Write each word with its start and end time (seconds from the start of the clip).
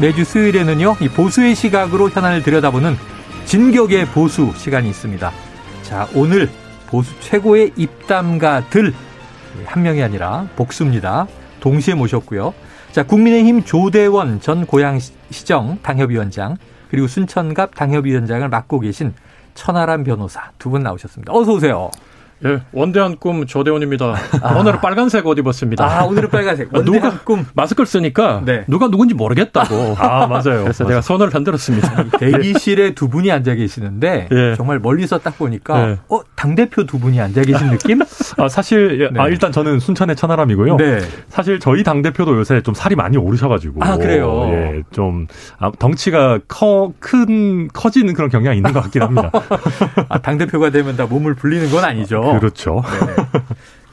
매주 0.00 0.24
수요일에는요, 0.24 0.96
이 1.00 1.08
보수의 1.08 1.54
시각으로 1.54 2.10
현안을 2.10 2.42
들여다보는 2.42 2.96
진격의 3.44 4.06
보수 4.06 4.52
시간이 4.56 4.88
있습니다. 4.88 5.30
자, 5.82 6.08
오늘 6.14 6.50
보수 6.86 7.12
최고의 7.20 7.72
입담가들 7.76 8.92
한 9.66 9.82
명이 9.82 10.02
아니라 10.02 10.48
복수입니다. 10.56 11.26
동시에 11.60 11.94
모셨고요. 11.94 12.52
자, 12.92 13.04
국민의힘 13.04 13.64
조대원 13.64 14.40
전 14.40 14.66
고양시정 14.66 15.78
당협위원장 15.82 16.56
그리고 16.90 17.06
순천갑 17.06 17.74
당협위원장을 17.74 18.48
맡고 18.48 18.80
계신 18.80 19.14
천하람 19.54 20.04
변호사 20.04 20.50
두 20.58 20.70
분 20.70 20.82
나오셨습니다. 20.82 21.32
어서 21.32 21.52
오세요. 21.52 21.90
예, 22.44 22.60
원대한 22.72 23.16
꿈 23.16 23.46
조대원입니다. 23.46 24.14
아. 24.42 24.54
오늘은 24.58 24.80
빨간색 24.80 25.26
옷 25.26 25.38
입었습니다. 25.38 25.84
아, 25.84 26.04
오늘은 26.04 26.30
빨간색. 26.30 26.68
원대한 26.74 26.84
누가 27.10 27.22
꿈 27.24 27.46
마스크를 27.54 27.86
쓰니까 27.86 28.42
네. 28.44 28.64
누가 28.68 28.88
누군지 28.88 29.14
모르겠다고. 29.14 29.96
아, 29.98 30.26
맞아요. 30.26 30.62
그래서 30.64 30.84
맞아요. 30.84 30.88
제가 30.88 31.00
손을 31.00 31.28
흔들었습니다. 31.34 32.04
대기실에 32.18 32.94
두 32.94 33.08
분이 33.08 33.30
앉아 33.30 33.54
계시는데 33.54 34.28
예. 34.30 34.54
정말 34.56 34.78
멀리서 34.78 35.18
딱 35.18 35.38
보니까 35.38 35.90
예. 35.90 35.98
어, 36.08 36.20
당 36.34 36.54
대표 36.54 36.84
두 36.84 36.98
분이 36.98 37.20
앉아 37.20 37.42
계신 37.42 37.70
느낌? 37.70 38.00
아, 38.38 38.48
사실 38.48 39.10
네. 39.12 39.20
아, 39.20 39.28
일단 39.28 39.52
저는 39.52 39.78
순천의 39.78 40.16
천하람이고요. 40.16 40.76
네. 40.76 40.98
사실 41.28 41.60
저희 41.60 41.82
당 41.82 42.02
대표도 42.02 42.36
요새 42.38 42.60
좀 42.62 42.74
살이 42.74 42.94
많이 42.96 43.16
오르셔 43.16 43.48
가지고 43.48 43.82
아, 43.84 43.96
그래요. 43.96 44.48
예, 44.50 44.82
좀 44.90 45.26
아, 45.58 45.70
덩치가 45.78 46.40
커 46.48 46.92
큰 47.00 47.68
커지는 47.72 48.14
그런 48.14 48.30
경향이 48.30 48.56
있는 48.56 48.72
것 48.72 48.82
같긴 48.82 49.02
합니다. 49.02 49.30
아, 50.08 50.18
당 50.18 50.38
대표가 50.38 50.70
되면 50.70 50.96
다 50.96 51.06
몸을 51.06 51.34
불리는 51.34 51.70
건 51.70 51.84
아니죠. 51.84 52.20
그렇죠. 52.32 52.82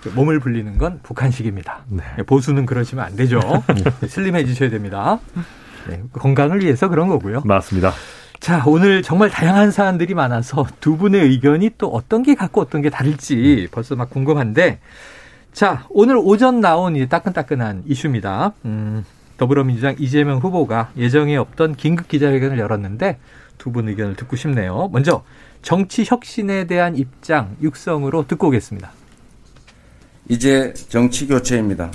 그 0.02 0.10
몸을 0.10 0.40
불리는 0.40 0.78
건 0.78 1.00
북한식입니다. 1.04 1.82
네. 1.90 2.04
보수는 2.26 2.66
그러시면 2.66 3.06
안 3.06 3.16
되죠. 3.16 3.40
네, 4.00 4.08
슬림해지셔야 4.08 4.70
됩니다. 4.70 5.20
네, 5.88 6.02
건강을 6.14 6.62
위해서 6.62 6.88
그런 6.90 7.08
거고요. 7.08 7.42
맞습니다. 7.46 7.92
자, 8.40 8.64
오늘 8.66 9.04
정말 9.04 9.30
다양한 9.30 9.70
사안들이 9.70 10.16
많아서 10.16 10.66
두 10.80 10.98
분의 10.98 11.22
의견이 11.22 11.72
또 11.78 11.88
어떤 11.90 12.24
게 12.24 12.34
같고 12.34 12.60
어떤 12.62 12.82
게 12.82 12.90
다를지 12.90 13.68
벌써 13.72 13.96
막 13.96 14.10
궁금한데, 14.10 14.80
자, 15.54 15.86
오늘 15.90 16.18
오전 16.18 16.60
나온 16.62 16.96
이 16.96 17.08
따끈따끈한 17.08 17.84
이슈입니다. 17.86 18.54
음, 18.66 19.06
더불어민주당 19.38 19.96
이재명 20.00 20.40
후보가 20.40 20.90
예정에 20.98 21.36
없던 21.38 21.76
긴급 21.76 22.08
기자회견을 22.08 22.58
열었는데 22.58 23.20
두 23.60 23.72
분 23.72 23.88
의견을 23.90 24.16
듣고 24.16 24.36
싶네요. 24.36 24.90
먼저 24.92 25.24
정치 25.62 26.04
혁신에 26.06 26.66
대한 26.66 26.96
입장 26.96 27.56
육성으로 27.62 28.28
듣고 28.28 28.48
오겠습니다. 28.48 28.92
이제 30.30 30.74
정치 30.90 31.28
교체입니다. 31.28 31.92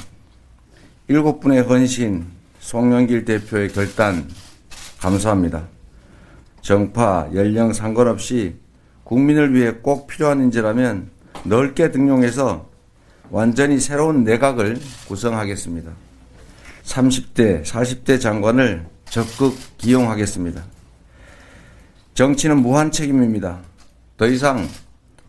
일곱 1.08 1.40
분의 1.40 1.62
헌신, 1.62 2.26
송영길 2.60 3.24
대표의 3.24 3.68
결단 3.68 4.28
감사합니다. 5.00 5.66
정파, 6.60 7.28
연령 7.34 7.72
상관없이 7.72 8.56
국민을 9.04 9.54
위해 9.54 9.72
꼭 9.82 10.06
필요한 10.06 10.40
인재라면 10.40 11.10
넓게 11.44 11.92
등용해서 11.92 12.68
완전히 13.30 13.78
새로운 13.78 14.24
내각을 14.24 14.78
구성하겠습니다. 15.06 15.92
30대, 16.84 17.64
40대 17.64 18.20
장관을 18.20 18.86
적극 19.08 19.56
기용하겠습니다. 19.78 20.75
정치는 22.16 22.62
무한 22.62 22.90
책임입니다. 22.90 23.60
더 24.16 24.26
이상 24.26 24.66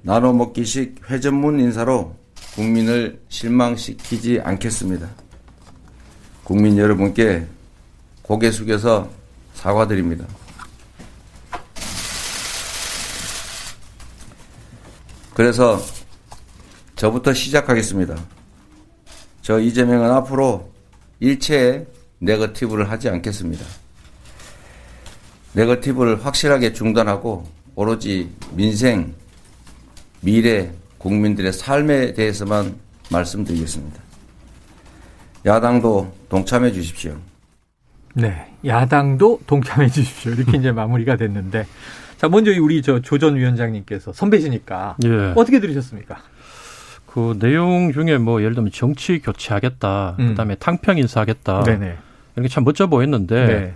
나눠먹기식 0.03 1.01
회전문 1.09 1.59
인사로 1.59 2.15
국민을 2.55 3.21
실망시키지 3.27 4.39
않겠습니다. 4.41 5.09
국민 6.45 6.77
여러분께 6.77 7.45
고개 8.21 8.49
숙여서 8.49 9.09
사과드립니다. 9.53 10.25
그래서 15.33 15.81
저부터 16.95 17.33
시작하겠습니다. 17.33 18.15
저 19.41 19.59
이재명은 19.59 20.09
앞으로 20.09 20.71
일체의 21.19 21.85
네거티브를 22.19 22.89
하지 22.89 23.09
않겠습니다. 23.09 23.65
네거티브를 25.57 26.23
확실하게 26.23 26.71
중단하고 26.73 27.43
오로지 27.73 28.29
민생, 28.53 29.15
미래, 30.21 30.71
국민들의 30.99 31.51
삶에 31.51 32.13
대해서만 32.13 32.75
말씀드리겠습니다. 33.11 33.99
야당도 35.47 36.13
동참해 36.29 36.71
주십시오. 36.71 37.17
네, 38.13 38.45
야당도 38.65 39.41
동참해 39.47 39.89
주십시오. 39.89 40.33
이렇게 40.33 40.57
이제 40.57 40.71
마무리가 40.71 41.15
됐는데, 41.17 41.65
자 42.17 42.29
먼저 42.29 42.51
우리 42.61 42.83
저 42.83 42.99
조 43.01 43.17
전 43.17 43.35
위원장님께서 43.35 44.13
선배시니까 44.13 44.97
예. 45.05 45.33
어떻게 45.35 45.59
들으셨습니까? 45.59 46.17
그 47.07 47.35
내용 47.39 47.91
중에 47.93 48.19
뭐 48.19 48.41
예를 48.41 48.53
들면 48.53 48.71
정치 48.71 49.19
교체하겠다, 49.19 50.17
음. 50.19 50.27
그 50.29 50.35
다음에 50.35 50.53
탕평 50.55 50.99
인사하겠다, 50.99 51.63
네네. 51.63 51.97
이렇게 52.35 52.47
참 52.47 52.63
멋져 52.63 52.85
보였는데. 52.85 53.45
네. 53.47 53.73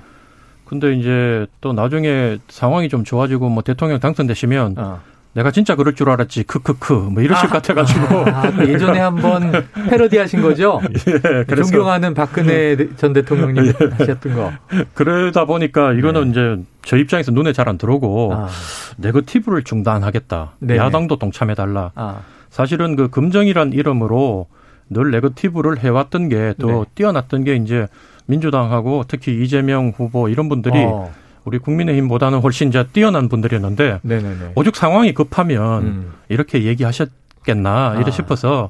근데 0.72 0.94
이제 0.94 1.46
또 1.60 1.74
나중에 1.74 2.38
상황이 2.48 2.88
좀 2.88 3.04
좋아지고 3.04 3.50
뭐 3.50 3.62
대통령 3.62 4.00
당선되시면 4.00 4.76
어. 4.78 5.02
내가 5.34 5.52
진짜 5.52 5.76
그럴 5.76 5.96
줄 5.96 6.10
알았지 6.10 6.44
크크크 6.44 6.94
뭐 6.94 7.22
이러실 7.22 7.48
아, 7.48 7.50
것 7.50 7.56
같아가지고 7.62 8.20
아, 8.30 8.52
그 8.52 8.70
예전에 8.70 9.00
한번 9.04 9.52
패러디 9.90 10.18
하신 10.18 10.42
거죠? 10.42 10.80
예, 11.08 11.44
그래서, 11.46 11.70
존경하는 11.70 12.14
박근혜 12.14 12.78
전 12.96 13.12
대통령님 13.12 13.66
예. 13.82 13.86
하셨던 13.98 14.34
거. 14.34 14.54
그러다 14.94 15.44
보니까 15.44 15.92
이거는 15.92 16.24
네. 16.24 16.30
이제 16.32 16.64
저 16.84 16.96
입장에서 16.96 17.32
눈에 17.32 17.52
잘 17.52 17.68
안 17.68 17.78
들어오고 17.78 18.34
아. 18.34 18.48
네거티브를 18.96 19.64
중단하겠다. 19.64 20.54
네 20.60 20.78
야당도 20.78 21.18
동참해달라. 21.18 21.92
아. 21.96 22.20
사실은 22.50 22.96
그 22.96 23.10
금정이란 23.10 23.74
이름으로 23.74 24.48
늘 24.90 25.12
네거티브를 25.12 25.80
해왔던 25.80 26.30
게또 26.30 26.68
네. 26.68 26.92
뛰어났던 26.96 27.44
게 27.44 27.58
이제 27.58 27.88
민주당하고 28.32 29.04
특히 29.08 29.44
이재명 29.44 29.92
후보 29.96 30.30
이런 30.30 30.48
분들이 30.50 30.76
어. 30.78 31.12
우리 31.44 31.60
국민의힘보다는 31.60 32.40
훨씬 32.40 32.70
이제 32.70 32.86
뛰어난 32.94 33.28
분들이었는데 33.28 34.00
네네네. 34.04 34.52
오죽 34.56 34.76
상황이 34.76 35.14
급하면 35.14 35.84
음. 35.84 36.14
이렇게 36.30 36.64
얘기하셨겠나 36.64 37.96
이래 37.98 38.06
아. 38.08 38.12
싶어서 38.12 38.70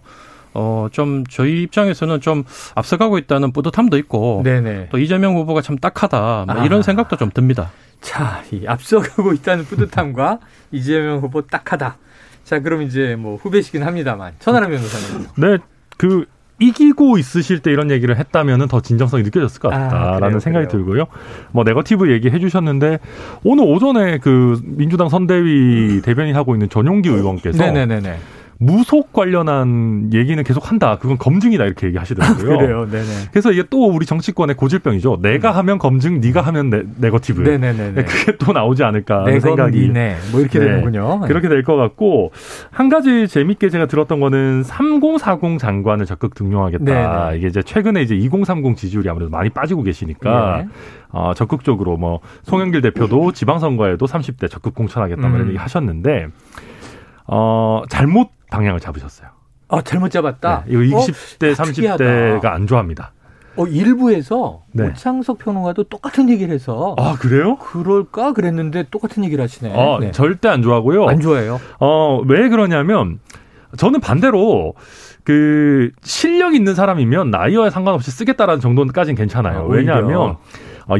어, 0.53 0.89
좀, 0.91 1.23
저희 1.29 1.63
입장에서는 1.63 2.19
좀 2.19 2.43
앞서가고 2.75 3.17
있다는 3.17 3.53
뿌듯함도 3.53 3.97
있고, 3.99 4.41
네네. 4.43 4.89
또 4.91 4.97
이재명 4.97 5.37
후보가 5.37 5.61
참 5.61 5.77
딱하다, 5.77 6.43
뭐 6.45 6.65
이런 6.65 6.79
아. 6.79 6.81
생각도 6.81 7.15
좀 7.15 7.31
듭니다. 7.33 7.71
자, 8.01 8.43
이 8.51 8.67
앞서가고 8.67 9.31
있다는 9.31 9.63
뿌듯함과 9.63 10.39
이재명 10.73 11.19
후보 11.19 11.41
딱하다. 11.47 11.95
자, 12.43 12.59
그럼 12.59 12.81
이제 12.81 13.15
뭐 13.15 13.37
후배시긴 13.37 13.83
합니다만, 13.83 14.33
천하람 14.39 14.71
변호사님. 14.71 15.27
네, 15.37 15.57
그, 15.95 16.25
이기고 16.61 17.17
있으실 17.17 17.59
때 17.59 17.71
이런 17.71 17.89
얘기를 17.91 18.15
했다면 18.17 18.67
더 18.67 18.79
진정성이 18.81 19.23
느껴졌을 19.23 19.59
것 19.59 19.69
같다라는 19.69 20.37
아, 20.37 20.39
생각이 20.39 20.67
그래요. 20.67 20.83
들고요. 20.85 21.05
뭐 21.51 21.63
네거티브 21.63 22.11
얘기해 22.11 22.39
주셨는데 22.39 22.99
오늘 23.43 23.65
오전에 23.65 24.19
그 24.19 24.61
민주당 24.63 25.09
선대위 25.09 26.01
대변인 26.03 26.35
하고 26.35 26.53
있는 26.55 26.69
전용기 26.69 27.09
의원께서 27.09 27.63
네네네네. 27.63 28.17
무속 28.65 29.11
관련한 29.11 30.11
얘기는 30.13 30.41
계속 30.43 30.69
한다. 30.69 30.99
그건 31.01 31.17
검증이다 31.17 31.65
이렇게 31.65 31.87
얘기하시더라고요. 31.87 32.57
그래요. 32.59 32.87
네네. 32.91 33.05
그래서 33.31 33.51
이게 33.51 33.63
또 33.71 33.87
우리 33.87 34.05
정치권의 34.05 34.55
고질병이죠. 34.55 35.17
내가 35.23 35.49
음. 35.49 35.55
하면 35.57 35.77
검증, 35.79 36.21
네가 36.21 36.41
하면 36.41 36.69
네, 36.69 36.83
네거티브. 36.99 37.41
네네네. 37.41 37.91
네, 37.93 38.03
그게 38.05 38.37
또 38.37 38.53
나오지 38.53 38.83
않을까 38.83 39.21
하는 39.21 39.39
생각이. 39.39 39.79
니네. 39.79 40.15
뭐 40.31 40.41
이렇게 40.41 40.59
네. 40.59 40.65
되는군요. 40.65 41.21
네. 41.23 41.27
그렇게 41.27 41.49
될 41.49 41.63
것 41.63 41.75
같고 41.75 42.31
한 42.69 42.87
가지 42.89 43.27
재밌게 43.27 43.69
제가 43.69 43.87
들었던 43.87 44.19
거는 44.19 44.61
3040 44.63 45.57
장관을 45.57 46.05
적극 46.05 46.35
등용하겠다. 46.35 46.83
네네. 46.85 47.37
이게 47.39 47.47
이제 47.47 47.63
최근에 47.63 48.03
이제 48.03 48.13
2030 48.15 48.77
지지율이 48.77 49.09
아무래도 49.09 49.31
많이 49.31 49.49
빠지고 49.49 49.81
계시니까 49.81 50.57
네. 50.59 50.67
어, 51.09 51.33
적극적으로 51.35 51.97
뭐 51.97 52.19
송영길 52.43 52.81
대표도 52.81 53.31
지방선거에도 53.31 54.05
30대 54.05 54.51
적극 54.51 54.75
공천하겠다 54.75 55.27
음. 55.27 55.35
이런 55.35 55.47
얘기 55.47 55.57
하셨는데 55.57 56.27
어, 57.25 57.81
잘못 57.89 58.29
방향을 58.51 58.79
잡으셨어요. 58.79 59.29
아, 59.69 59.81
잘못 59.81 60.11
잡았다? 60.11 60.65
네, 60.67 60.73
이거 60.85 60.99
20대, 60.99 61.51
어? 61.51 61.63
30대가 61.63 62.45
안 62.45 62.67
좋아합니다. 62.67 63.13
어, 63.55 63.65
일부에서 63.65 64.61
네. 64.73 64.87
오창석 64.89 65.39
평론가도 65.39 65.85
똑같은 65.85 66.29
얘기를 66.29 66.53
해서 66.53 66.95
아 66.97 67.15
그래요? 67.19 67.57
그럴까 67.57 68.31
그랬는데 68.33 68.85
똑같은 68.91 69.25
얘기를 69.25 69.43
하시네. 69.43 69.73
아, 69.73 69.97
네. 69.99 70.11
절대 70.11 70.47
안 70.47 70.61
좋아하고요. 70.61 71.07
안 71.07 71.19
좋아해요. 71.19 71.59
어 71.79 72.21
왜 72.27 72.47
그러냐면 72.47 73.19
저는 73.77 73.99
반대로 73.99 74.73
그 75.25 75.91
실력 76.01 76.55
있는 76.55 76.75
사람이면 76.75 77.29
나이와 77.31 77.69
상관없이 77.69 78.09
쓰겠다라는 78.11 78.61
정도까지는 78.61 79.15
괜찮아요. 79.15 79.59
아, 79.59 79.63
왜냐하면 79.63 80.17
어, 80.21 80.39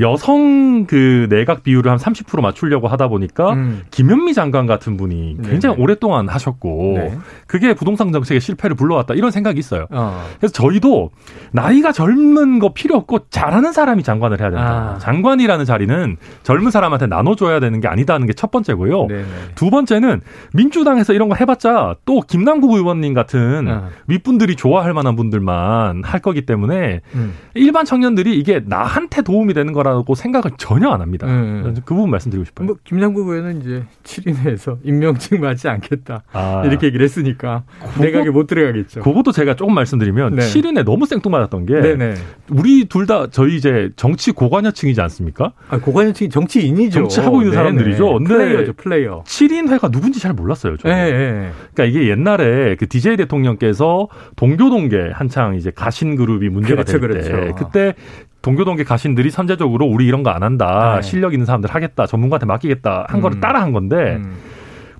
여성 0.02 0.86
그 0.86 1.28
내각 1.30 1.64
비율을 1.64 1.90
한 1.92 1.98
30% 1.98 2.42
맞추려고 2.42 2.88
하다 2.88 3.08
보니까 3.08 3.54
음. 3.54 3.84
김현미 3.92 4.34
장관 4.34 4.66
같은 4.66 4.98
분이 4.98 5.38
굉장히 5.44 5.76
네네. 5.76 5.84
오랫동안 5.84 6.28
하셨고 6.28 6.94
네. 6.98 7.18
그게 7.48 7.74
부동산 7.74 8.12
정책의 8.12 8.42
실패를 8.42 8.76
불러왔다 8.76 9.14
이런 9.14 9.32
생각이 9.32 9.60
있어요. 9.60 9.88
어. 9.92 10.24
그래서 10.40 10.52
저희도 10.52 11.12
나이가 11.52 11.92
젊은 11.92 12.60
거 12.60 12.74
필요 12.74 12.98
없고 12.98 13.28
잘하는 13.30 13.72
사람이 13.72 14.04
장관을 14.04 14.40
해야 14.42 14.50
된다. 14.50 14.96
아. 14.96 15.00
장관이라는 15.00 15.66
자리는 15.66 16.18
젊은 16.44 16.72
사람한테 16.72 17.08
나눠줘야 17.08 17.60
되는 17.60 17.80
게 17.80 17.88
아니다는 17.88 18.28
게 18.28 18.34
첫 18.42 18.50
번째고요. 18.50 19.06
네네. 19.06 19.26
두 19.54 19.70
번째는 19.70 20.20
민주당에서 20.54 21.14
이런 21.14 21.30
거 21.30 21.36
해봤자 21.36 21.96
또 22.06 22.22
김남국 22.22 22.72
의원님 22.72 23.14
같은 23.14 23.68
어. 23.68 23.90
윗분들이 24.08 24.56
좋아할 24.56 24.96
만한 24.96 25.16
분들만 25.16 26.04
할 26.04 26.20
거기 26.22 26.46
때문에 26.48 27.02
음. 27.14 27.34
일반 27.54 27.86
청년들이 27.86 28.36
이게 28.36 28.62
나한테 28.66 29.22
도움이 29.22 29.54
되는 29.54 29.74
거 29.74 29.81
거라고 29.84 30.16
생각을 30.16 30.52
전혀 30.58 30.90
안 30.90 31.02
합니다. 31.02 31.28
네. 31.28 31.74
그 31.86 31.94
부분 31.96 32.10
말씀드리고 32.12 32.46
싶어요. 32.46 32.68
뭐 32.68 32.76
김남국 32.84 33.28
의원은 33.28 33.62
이제 33.62 33.84
7인회에서 34.04 34.78
임명직 34.84 35.40
맞지 35.42 35.68
않겠다 35.68 36.24
아. 36.32 36.64
이렇게 36.66 36.88
얘기를 36.88 37.04
했으니까 37.04 37.64
그거, 37.94 38.04
내각에 38.04 38.30
못 38.30 38.48
들어가겠죠. 38.48 39.02
그것도 39.02 39.32
제가 39.32 39.56
조금 39.56 39.74
말씀드리면 39.74 40.36
네. 40.36 40.42
7인회 40.44 40.84
너무 40.84 41.06
생뚱맞았던 41.06 41.66
게 41.66 41.82
네네. 41.82 42.14
우리 42.50 42.86
둘 42.86 43.02
다 43.12 43.28
저희 43.32 43.56
이제 43.58 43.90
정치 43.96 44.32
고관여층이지 44.32 45.02
않습니까? 45.02 45.54
아, 45.70 45.80
고관여층이 45.80 46.30
정치인이죠. 46.30 47.00
정치하고 47.00 47.42
있는 47.42 47.52
네네. 47.52 47.56
사람들이죠. 47.56 48.14
근데 48.20 48.34
플레이어죠, 48.36 48.74
플레이어. 48.74 49.24
7인회가 49.26 49.92
누군지 49.92 50.20
잘 50.20 50.34
몰랐어요. 50.34 50.78
저는. 50.78 50.96
네. 50.96 51.52
그러니까 51.74 51.86
이게 51.86 52.10
옛날에 52.10 52.76
그 52.76 52.88
DJ 52.88 53.18
대통령께서 53.18 54.08
동교동계 54.36 55.10
한창 55.14 55.56
이제 55.56 55.72
가신 55.72 56.16
그룹이 56.16 56.50
문제가 56.50 56.84
그렇죠, 56.84 57.00
될때 57.00 57.30
그렇죠. 57.32 57.56
그때 57.56 57.96
동교동계 58.42 58.84
가신들이 58.84 59.30
선제적으로 59.32 59.86
우리 59.86 60.06
이런 60.06 60.24
거 60.24 60.32
안 60.32 60.44
한다. 60.44 60.96
네. 60.96 61.02
실력 61.02 61.34
있는 61.34 61.46
사람들 61.46 61.70
하겠다. 61.70 62.06
전문가한테 62.08 62.46
맡기겠다. 62.46 63.06
한 63.10 63.20
음. 63.20 63.22
거를 63.22 63.40
따라 63.42 63.62
한 63.62 63.72
건데 63.74 64.16
음. 64.16 64.36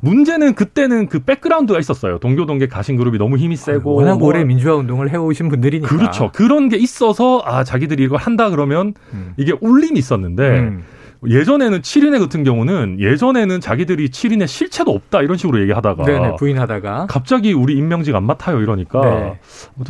문제는 0.02 0.56
그때는 0.56 1.08
그 1.08 1.20
백그라운드가 1.20 1.80
있었어요. 1.80 2.18
동교동계 2.20 2.68
가신 2.68 2.98
그룹이 2.98 3.18
너무 3.18 3.38
힘이 3.38 3.56
세고 3.56 3.94
워낙 3.94 4.18
뭐 4.18 4.30
오래 4.30 4.44
민주화 4.44 4.76
운동을 4.76 5.12
해오신 5.12 5.48
분들이니까 5.50 5.88
그렇죠. 5.96 6.32
그런 6.34 6.70
게 6.70 6.78
있어서 6.78 7.42
아 7.46 7.64
자기들이 7.64 8.04
이걸 8.04 8.18
한다 8.18 8.50
그러면 8.50 8.94
음. 9.14 9.34
이게 9.38 9.54
울림이 9.62 9.98
있었는데 10.00 10.60
음. 10.60 10.84
예전에는 11.28 11.82
7인회 11.82 12.20
같은 12.20 12.44
경우는 12.44 13.00
예전에는 13.00 13.62
자기들이 13.62 14.10
7인회 14.10 14.48
실체도 14.48 14.90
없다 14.92 15.22
이런 15.22 15.38
식으로 15.38 15.62
얘기하다가 15.62 16.04
네네, 16.04 16.36
부인하다가 16.38 17.06
갑자기 17.08 17.54
우리 17.54 17.76
임명직 17.78 18.16
안 18.16 18.24
맡아요 18.24 18.60
이러니까 18.60 19.02
네. 19.02 19.40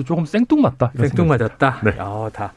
조금 0.06 0.26
생뚱맞다. 0.26 0.92
생뚱맞았다. 0.98 1.78
네. 1.86 1.94
어, 2.00 2.30
다 2.34 2.52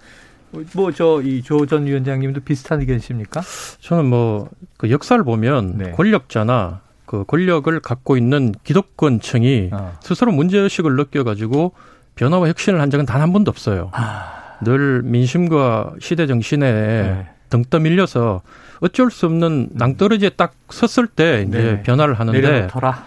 뭐 0.74 0.92
저 0.92 1.20
이 1.22 1.42
조 1.42 1.66
전 1.66 1.86
위원장님도 1.86 2.40
비슷한 2.40 2.80
의견이십니까? 2.80 3.40
저는 3.80 4.06
뭐 4.06 4.48
그 4.76 4.90
역사를 4.90 5.22
보면 5.22 5.78
네. 5.78 5.90
권력자나 5.92 6.80
그 7.06 7.24
권력을 7.26 7.78
갖고 7.80 8.16
있는 8.16 8.52
기득권층이 8.64 9.70
아. 9.72 9.92
스스로 10.02 10.32
문제의식을 10.32 10.96
느껴가지고 10.96 11.72
변화와 12.16 12.48
혁신을 12.48 12.80
한 12.80 12.90
적은 12.90 13.06
단 13.06 13.20
한 13.20 13.32
번도 13.32 13.50
없어요. 13.50 13.90
아. 13.92 14.56
늘 14.62 15.02
민심과 15.02 15.94
시대 16.00 16.26
정신에 16.26 16.72
네. 16.72 17.26
등 17.50 17.64
떠밀려서 17.68 18.42
어쩔 18.80 19.10
수 19.10 19.26
없는 19.26 19.70
낭떠러지에 19.72 20.30
딱 20.30 20.52
섰을 20.70 21.06
때 21.06 21.44
이제 21.48 21.58
네. 21.62 21.82
변화를 21.82 22.14
하는데 22.14 22.40
내려놓더라. 22.40 23.04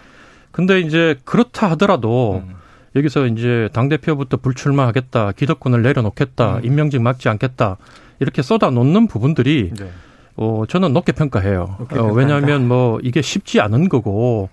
근데 0.52 0.80
이제 0.80 1.16
그렇다 1.26 1.70
하더라도 1.72 2.44
음. 2.48 2.56
여기서 2.98 3.28
이제 3.28 3.70
당대표부터 3.74 4.38
불출마하겠다, 4.38 5.32
기득권을 5.34 5.82
내려놓겠다, 5.82 6.58
음. 6.58 6.66
임명직 6.66 7.02
맡지 7.02 7.30
않겠다, 7.30 7.78
이렇게 8.20 8.42
쏟아 8.42 8.70
놓는 8.70 9.08
부분들이 9.08 9.72
네. 9.78 9.90
어, 10.36 10.64
저는 10.68 10.94
높게 10.94 11.12
평가해요. 11.12 11.76
높게 11.80 12.00
어, 12.00 12.12
왜냐하면 12.12 12.68
뭐 12.68 13.00
이게 13.04 13.22
쉽지 13.22 13.62
않은 13.62 13.90
거고, 13.90 14.50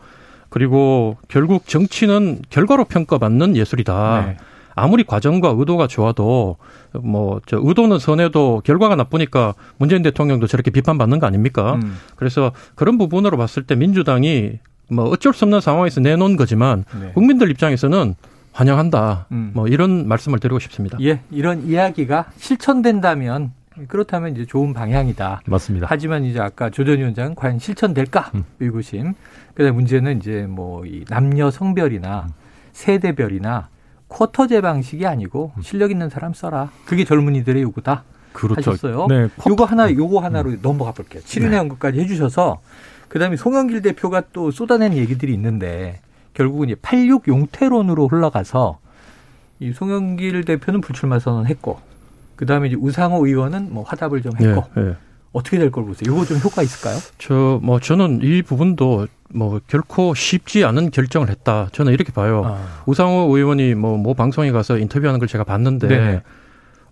그리고 0.49 1.17
결국 1.29 1.67
정치는 1.67 2.43
결과로 2.51 2.85
평가받는 2.85 3.57
예술이다. 3.57 4.25
네. 4.27 4.37
아무리 4.77 5.05
과정과 5.05 5.55
의도가 5.57 5.87
좋아도 5.87 6.57
뭐 6.93 7.41
저 7.47 7.59
의도는 7.63 7.99
선해도 7.99 8.63
결과가 8.65 8.97
나쁘니까 8.97 9.55
문재인 9.79 10.03
대통령도 10.03 10.47
저렇게 10.47 10.71
비판받는 10.71 11.19
거 11.19 11.27
아닙니까? 11.27 11.75
음. 11.75 11.97
그래서 12.17 12.53
그런 12.75 12.99
부분으로 12.99 13.37
봤을 13.37 13.65
때 13.65 13.75
민주당이 13.75 14.59
뭐 14.91 15.07
어쩔 15.07 15.33
수 15.33 15.45
없는 15.45 15.61
상황에서 15.61 16.01
내놓은 16.01 16.37
거지만 16.37 16.85
네. 17.01 17.13
국민들 17.15 17.51
입장에서는 17.51 18.15
환영한다. 18.59 19.27
음. 19.33 19.51
뭐 19.53 19.67
이런 19.67 20.07
말씀을 20.09 20.39
드리고 20.39 20.61
싶습니다. 20.61 20.97
예, 21.03 21.21
이런 21.31 21.67
이야기가 21.67 22.27
실천된다면 22.37 23.53
그렇다면 23.89 24.33
이제 24.33 24.47
좋은 24.47 24.73
방향이다. 24.73 25.43
맞습니다. 25.47 25.89
하지만 25.91 26.25
이제 26.25 26.39
아까 26.41 26.71
조전 26.71 26.99
위원장은 26.99 27.35
과연 27.35 27.59
실천될까? 27.59 28.31
음. 28.37 28.45
의구심. 28.61 29.15
그다음 29.55 29.75
문제는 29.75 30.19
이제 30.19 30.47
뭐 30.49 30.87
이 30.87 31.05
남녀 31.09 31.51
성별이나 31.51 32.27
음. 32.29 32.33
세대별이나 32.73 33.69
쿼터제 34.09 34.61
방식이 34.61 35.05
아니고 35.05 35.53
음. 35.57 35.63
실력 35.63 35.91
있는 35.91 36.09
사람 36.09 36.33
써라. 36.33 36.71
그게 36.85 37.05
젊은이들의 37.05 37.61
요구다. 37.63 38.05
그렇죠. 38.33 38.71
하셨어요. 38.73 39.07
네, 39.09 39.29
쿼터. 39.37 39.51
요거 39.51 39.65
하나 39.65 39.91
요거 39.93 40.21
하나로 40.21 40.51
음. 40.51 40.59
넘어가 40.63 40.93
볼게요. 40.93 41.23
7인의 41.25 41.51
네. 41.51 41.59
언급까지 41.59 41.99
해주셔서 42.01 42.61
그다음에 43.09 43.37
송영길 43.37 43.83
대표가 43.83 44.23
또 44.33 44.53
쏟아낸 44.53 44.95
얘기들이 44.95 45.33
있는데 45.35 46.01
결국은 46.35 46.69
이제 46.69 46.77
86 46.83 47.29
용태론으로 47.29 48.09
흘러가서 48.09 48.79
이 49.61 49.73
송영길 49.73 50.45
대표는 50.45 50.81
불출마 50.81 51.19
선언했고 51.19 51.79
그다음에 52.37 52.69
이제 52.69 52.77
우상호 52.79 53.27
의원은 53.27 53.73
뭐 53.73 53.85
화답을 53.85 54.23
좀 54.23 54.33
했고 54.37 54.65
네, 54.75 54.83
네. 54.83 54.95
어떻게 55.33 55.59
될 55.59 55.71
걸 55.71 55.85
보세요? 55.85 56.13
이거 56.13 56.25
좀 56.25 56.39
효과 56.39 56.63
있을까요? 56.63 56.99
저 57.19 57.61
뭐 57.63 57.79
저는 57.81 58.21
이 58.23 58.43
부분도 58.43 59.07
뭐 59.31 59.61
결코 59.67 60.15
쉽지 60.15 60.65
않은 60.65 60.91
결정을 60.91 61.29
했다. 61.29 61.69
저는 61.73 61.93
이렇게 61.93 62.13
봐요. 62.13 62.43
아. 62.45 62.83
우상호 62.87 63.37
의원이 63.37 63.75
뭐모 63.75 64.03
뭐 64.03 64.15
방송에 64.15 64.51
가서 64.53 64.79
인터뷰하는 64.79 65.19
걸 65.19 65.29
제가 65.29 65.45
봤는데 65.45 65.89
네. 65.89 66.23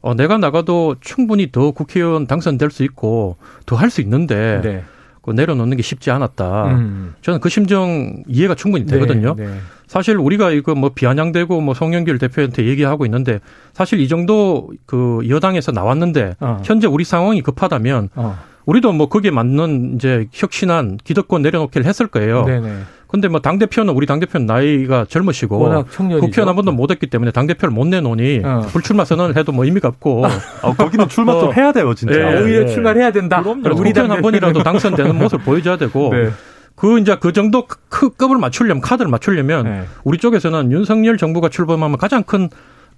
어, 0.01 0.15
내가 0.15 0.39
나가도 0.39 0.97
충분히 1.01 1.53
더 1.53 1.71
국회의원 1.71 2.27
당선될 2.27 2.71
수 2.73 2.83
있고 2.85 3.37
더 3.67 3.77
할 3.77 3.91
수 3.91 4.01
있는데 4.01 4.61
네. 4.63 4.85
그 5.23 5.31
내려놓는 5.31 5.77
게 5.77 5.83
쉽지 5.83 6.11
않았다. 6.11 6.67
음. 6.73 7.15
저는 7.23 7.41
그 7.41 7.49
심정 7.49 8.23
이해가 8.27 8.55
충분히 8.55 8.85
되거든요. 8.87 9.35
네, 9.37 9.47
네. 9.47 9.55
사실 9.87 10.17
우리가 10.17 10.51
이거 10.51 10.75
뭐 10.75 10.91
비아냥대고 10.95 11.61
뭐 11.61 11.75
송영길 11.75 12.19
대표한테 12.19 12.67
얘기하고 12.67 13.05
있는데 13.07 13.41
사실 13.73 14.01
이 14.01 14.09
정도 14.09 14.71
그 14.87 15.21
여당에서 15.29 15.71
나왔는데 15.71 16.37
어. 16.41 16.61
현재 16.65 16.87
우리 16.87 17.05
상황이 17.05 17.41
급하다면 17.43 18.09
어. 18.17 18.39
우리도 18.67 18.93
뭐 18.93 19.09
거기에 19.09 19.31
맞는 19.31 19.97
이제 19.97 20.27
혁신한 20.33 20.99
기득권 21.03 21.43
내려놓기를 21.43 21.87
했을 21.87 22.07
거예요. 22.07 22.45
네네. 22.45 22.75
근데 23.13 23.29
뭐 23.29 23.41
당 23.41 23.59
대표는 23.59 23.93
우리 23.95 24.07
당 24.07 24.19
대표는 24.21 24.47
나이가 24.47 25.05
젊으시고 25.09 25.59
국회의원 26.21 26.49
한 26.49 26.57
번도 26.57 26.73
못 26.73 26.91
했기 26.91 27.07
때문에 27.09 27.31
당 27.31 27.47
대표를 27.47 27.73
못 27.73 27.87
내놓으니 27.87 28.41
어. 28.43 28.61
불출마 28.71 29.05
선언을 29.05 29.37
해도 29.37 29.53
뭐 29.53 29.65
의미가 29.67 29.89
없고 29.89 30.25
아, 30.27 30.73
거기는 30.75 31.07
출마 31.09 31.39
좀 31.39 31.51
어. 31.51 31.53
해야 31.53 31.73
돼요 31.73 31.93
진짜 31.95 32.15
네. 32.17 32.41
오히려 32.43 32.67
출마를 32.67 33.03
해야 33.03 33.11
된다 33.13 33.43
그럼요. 33.43 33.79
우리 33.79 33.93
당한 33.93 34.23
번이라도 34.23 34.63
당선되는 34.63 35.17
모습을 35.17 35.45
보여줘야 35.47 35.77
되고 35.77 36.11
네. 36.15 36.31
그 36.75 36.99
이제 36.99 37.17
그 37.21 37.33
정도 37.33 37.67
급을 37.91 38.39
맞추려면 38.39 38.81
카드를 38.81 39.11
맞추려면 39.11 39.65
네. 39.65 39.83
우리 40.05 40.17
쪽에서는 40.17 40.73
윤석열 40.73 41.19
정부가 41.19 41.51
출범하면 41.51 41.99
가장 41.99 42.23
큰 42.23 42.49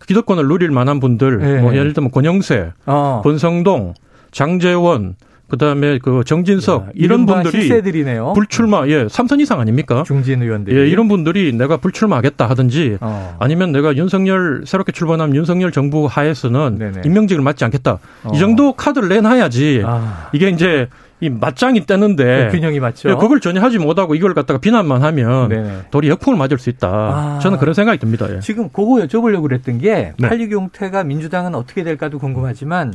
기득권을 0.06 0.46
누릴 0.46 0.70
만한 0.70 1.00
분들 1.00 1.38
네. 1.38 1.60
뭐 1.60 1.74
예를 1.74 1.92
들면 1.92 2.10
권영세, 2.12 2.72
어. 2.86 3.20
권성동, 3.24 3.94
장재원 4.30 5.16
그다음에 5.54 5.98
그 5.98 6.22
정진석 6.24 6.82
야, 6.82 6.90
이런 6.94 7.26
분들이 7.26 7.62
실세들이네요. 7.62 8.32
불출마 8.34 8.88
예 8.88 9.06
삼선 9.08 9.40
이상 9.40 9.60
아닙니까? 9.60 10.02
중진 10.06 10.42
의원들이 10.42 10.76
예 10.76 10.88
이런 10.88 11.08
분들이 11.08 11.52
내가 11.52 11.76
불출마하겠다 11.76 12.48
하든지 12.48 12.98
어. 13.00 13.36
아니면 13.38 13.72
내가 13.72 13.96
윤석열 13.96 14.62
새롭게 14.66 14.92
출범한 14.92 15.34
윤석열 15.34 15.72
정부 15.72 16.06
하에서는 16.06 16.78
네네. 16.78 17.02
임명직을 17.04 17.42
맡지 17.42 17.64
않겠다 17.64 17.98
어. 18.24 18.30
이 18.34 18.38
정도 18.38 18.72
카드를 18.72 19.08
내놔야지 19.08 19.82
아. 19.84 20.30
이게 20.32 20.48
이제 20.50 20.88
이 21.20 21.30
맞짱이 21.30 21.86
떼는데 21.86 22.24
네, 22.24 22.48
균형이 22.48 22.80
맞죠. 22.80 23.08
예, 23.08 23.14
그걸 23.14 23.40
전혀 23.40 23.62
하지 23.62 23.78
못하고 23.78 24.14
이걸 24.14 24.34
갖다가 24.34 24.58
비난만 24.58 25.02
하면 25.02 25.48
네네. 25.48 25.78
도리 25.90 26.08
역풍을 26.10 26.36
맞을 26.36 26.58
수 26.58 26.68
있다. 26.68 26.88
아. 26.88 27.38
저는 27.40 27.58
그런 27.58 27.72
생각이 27.72 27.98
듭니다. 27.98 28.26
예. 28.34 28.40
지금 28.40 28.68
그거 28.68 28.96
여쭤보려고 28.96 29.42
그랬던 29.42 29.78
게 29.78 30.12
네. 30.18 30.28
86 30.28 30.52
용태가 30.52 31.04
민주당은 31.04 31.54
어떻게 31.54 31.82
될까도 31.82 32.18
궁금하지만 32.18 32.94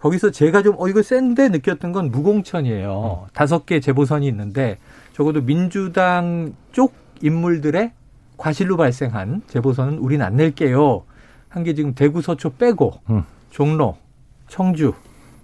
거기서 0.00 0.30
제가 0.30 0.62
좀, 0.62 0.76
어, 0.78 0.88
이거 0.88 1.02
센데 1.02 1.48
느꼈던 1.50 1.92
건 1.92 2.10
무공천이에요. 2.10 3.26
음. 3.26 3.30
다섯 3.34 3.66
개 3.66 3.80
재보선이 3.80 4.26
있는데 4.28 4.78
적어도 5.12 5.42
민주당 5.42 6.54
쪽 6.72 6.94
인물들의 7.22 7.92
과실로 8.38 8.76
발생한 8.78 9.42
재보선은 9.46 9.98
우린 9.98 10.22
안 10.22 10.36
낼게요. 10.36 11.04
한 11.50 11.64
게 11.64 11.74
지금 11.74 11.94
대구 11.94 12.22
서초 12.22 12.54
빼고 12.54 13.00
음. 13.10 13.24
종로, 13.50 13.96
청주 14.48 14.94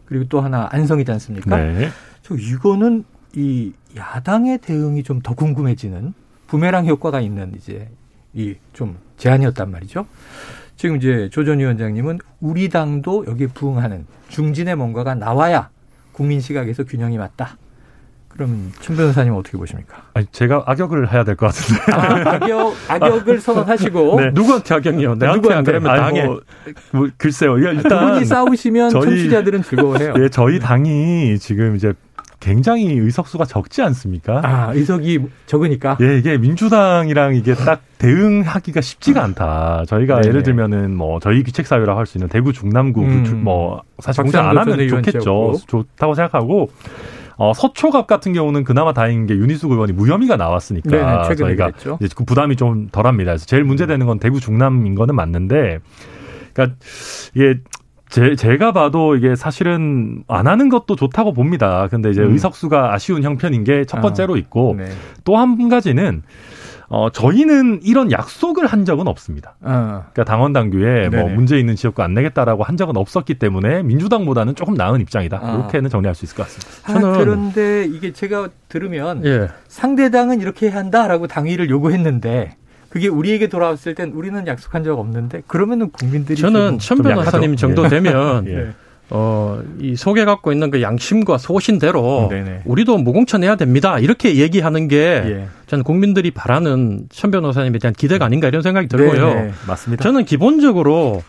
그리고 0.06 0.24
또 0.28 0.40
하나 0.40 0.68
안성이지 0.70 1.10
않습니까? 1.12 1.56
네. 1.56 1.88
저 2.22 2.34
이거는 2.36 3.04
이 3.34 3.72
야당의 3.96 4.58
대응이 4.58 5.02
좀 5.02 5.20
더 5.20 5.34
궁금해지는 5.34 6.14
부메랑 6.46 6.86
효과가 6.86 7.20
있는 7.20 7.52
이제 7.56 7.88
이 8.34 8.54
좀 8.72 8.96
제안이었단 9.16 9.70
말이죠. 9.70 10.06
지금 10.76 10.96
이제 10.96 11.28
조 11.32 11.44
전 11.44 11.58
위원장님은 11.58 12.18
우리 12.40 12.68
당도 12.68 13.26
여기에 13.26 13.48
부응하는 13.48 14.06
중진의 14.28 14.76
뭔가가 14.76 15.14
나와야 15.14 15.70
국민 16.12 16.40
시각에서 16.40 16.84
균형이 16.84 17.18
맞다. 17.18 17.56
그러면 18.28 18.70
천 18.80 18.94
변호사님 18.96 19.32
어떻게 19.32 19.56
보십니까? 19.56 20.02
아니, 20.12 20.26
제가 20.30 20.64
악역을 20.66 21.10
해야 21.10 21.24
될 21.24 21.36
것 21.36 21.46
같은데. 21.46 21.92
아, 21.92 22.34
악역, 22.34 22.74
악역을 22.86 23.40
선언하시고. 23.40 24.20
네. 24.20 24.30
누구한테 24.34 24.74
악역이요? 24.74 25.14
내한테 25.14 25.54
안 25.54 25.64
그러면 25.64 25.96
당에. 25.96 26.24
뭐, 26.24 26.40
뭐, 26.90 27.08
글쎄요. 27.16 27.56
일단. 27.56 28.12
분이 28.12 28.26
싸우시면 28.26 28.90
저희, 28.90 29.04
청취자들은 29.04 29.62
즐거워해요. 29.62 30.12
예, 30.18 30.28
저희 30.28 30.58
당이 30.58 31.38
지금 31.38 31.76
이제 31.76 31.94
굉장히 32.46 32.92
의석수가 32.92 33.44
적지 33.46 33.82
않습니까? 33.82 34.40
아, 34.44 34.72
의석이 34.72 35.18
적으니까? 35.46 35.98
예, 36.00 36.18
이게 36.18 36.38
민주당이랑 36.38 37.34
이게 37.34 37.54
딱 37.54 37.82
대응하기가 37.98 38.80
쉽지가 38.80 39.20
않다. 39.24 39.82
저희가 39.88 40.20
네네. 40.20 40.28
예를 40.28 40.42
들면은 40.44 40.96
뭐 40.96 41.18
저희 41.18 41.42
기책사유라고 41.42 41.98
할 41.98 42.06
수 42.06 42.18
있는 42.18 42.28
대구 42.28 42.52
중남구 42.52 43.02
음. 43.02 43.40
뭐 43.42 43.82
사실 43.98 44.22
공천 44.22 44.46
안 44.46 44.56
하면 44.58 44.88
좋겠죠. 44.88 45.54
좋다고 45.66 46.14
생각하고 46.14 46.70
어, 47.36 47.52
서초갑 47.52 48.06
같은 48.06 48.32
경우는 48.32 48.62
그나마 48.62 48.92
다행인 48.92 49.26
게 49.26 49.34
윤희숙 49.34 49.72
의원이 49.72 49.92
무혐의가 49.92 50.36
나왔으니까 50.36 50.88
네네, 50.88 51.34
저희가 51.36 51.70
이제 52.00 52.14
그 52.16 52.24
부담이 52.24 52.54
좀 52.54 52.88
덜합니다. 52.92 53.32
그래서 53.32 53.44
제일 53.44 53.64
문제되는 53.64 54.06
건 54.06 54.20
대구 54.20 54.38
중남인 54.38 54.94
거는 54.94 55.16
맞는데, 55.16 55.80
그러니까 56.54 56.76
이게 57.34 57.56
제, 58.16 58.34
제가 58.34 58.72
봐도 58.72 59.14
이게 59.14 59.36
사실은 59.36 60.24
안 60.26 60.46
하는 60.46 60.70
것도 60.70 60.96
좋다고 60.96 61.34
봅니다. 61.34 61.86
근데 61.90 62.08
이제 62.08 62.22
음. 62.22 62.32
의석수가 62.32 62.94
아쉬운 62.94 63.22
형편인 63.22 63.62
게 63.64 63.84
첫 63.86 64.00
번째로 64.00 64.34
아, 64.34 64.38
있고 64.38 64.74
네. 64.78 64.86
또한 65.24 65.68
가지는 65.68 66.22
어, 66.88 67.10
저희는 67.10 67.80
이런 67.82 68.10
약속을 68.10 68.66
한 68.66 68.86
적은 68.86 69.06
없습니다. 69.06 69.56
어. 69.60 70.04
그러니까 70.12 70.24
당원 70.24 70.54
당규에 70.54 71.10
뭐 71.10 71.28
문제 71.28 71.58
있는 71.58 71.76
지역구 71.76 72.02
안 72.02 72.14
내겠다라고 72.14 72.62
한 72.62 72.78
적은 72.78 72.96
없었기 72.96 73.34
때문에 73.34 73.82
민주당보다는 73.82 74.54
조금 74.54 74.72
나은 74.72 75.02
입장이다. 75.02 75.38
아. 75.42 75.54
이렇게는 75.54 75.90
정리할 75.90 76.14
수 76.14 76.24
있을 76.24 76.38
것 76.38 76.44
같습니다. 76.44 76.90
아, 76.90 76.98
저는 76.98 77.18
그런데 77.18 77.84
이게 77.84 78.14
제가 78.14 78.48
들으면 78.70 79.26
예. 79.26 79.48
상대당은 79.68 80.40
이렇게 80.40 80.70
해야 80.70 80.76
한다라고 80.76 81.26
당위를 81.26 81.68
요구했는데 81.68 82.56
그게 82.96 83.08
우리에게 83.08 83.48
돌아왔을 83.48 83.94
땐 83.94 84.12
우리는 84.14 84.46
약속한 84.46 84.82
적 84.82 84.98
없는데 84.98 85.42
그러면은 85.46 85.90
국민들이 85.90 86.40
저는 86.40 86.78
천 86.78 86.96
변호사님 86.96 87.54
정도 87.56 87.84
예. 87.84 87.88
되면 87.90 88.46
예. 88.48 88.68
어, 89.10 89.60
이 89.78 89.96
속에 89.96 90.24
갖고 90.24 90.50
있는 90.50 90.70
그 90.70 90.80
양심과 90.80 91.36
소신대로 91.36 92.28
네네. 92.30 92.62
우리도 92.64 92.96
무공천해야 92.96 93.56
됩니다. 93.56 93.98
이렇게 93.98 94.36
얘기하는 94.36 94.88
게 94.88 94.96
예. 94.96 95.48
저는 95.66 95.84
국민들이 95.84 96.30
바라는 96.30 97.08
천 97.10 97.30
변호사님에 97.30 97.78
대한 97.78 97.92
기대가 97.92 98.24
아닌가 98.24 98.48
이런 98.48 98.62
생각이 98.62 98.88
들고요. 98.88 99.28
네네. 99.28 99.52
맞습니다. 99.68 100.02
저는 100.02 100.24
기본적으로 100.24 101.22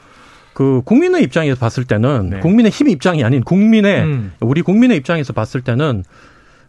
그 0.54 0.82
국민의 0.86 1.22
입장에서 1.24 1.60
봤을 1.60 1.84
때는 1.84 2.30
네. 2.30 2.40
국민의 2.40 2.72
힘 2.72 2.88
입장이 2.88 3.26
아닌 3.26 3.44
국민의 3.44 4.04
음. 4.04 4.32
우리 4.40 4.62
국민의 4.62 4.96
입장에서 4.96 5.34
봤을 5.34 5.60
때는 5.60 6.06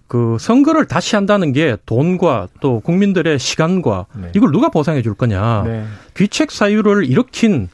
그 0.09 0.38
선거를 0.41 0.87
다시 0.87 1.15
한다는 1.15 1.53
게 1.53 1.77
돈과 1.87 2.49
또 2.61 2.81
국민들의 2.81 3.38
시간과 3.38 4.07
네. 4.21 4.33
이걸 4.35 4.50
누가 4.50 4.71
보상해 4.71 5.03
줄 5.03 5.15
거냐. 5.15 5.62
네. 5.67 5.85
귀책 6.17 6.50
사유를 6.50 7.05
일으킨 7.05 7.69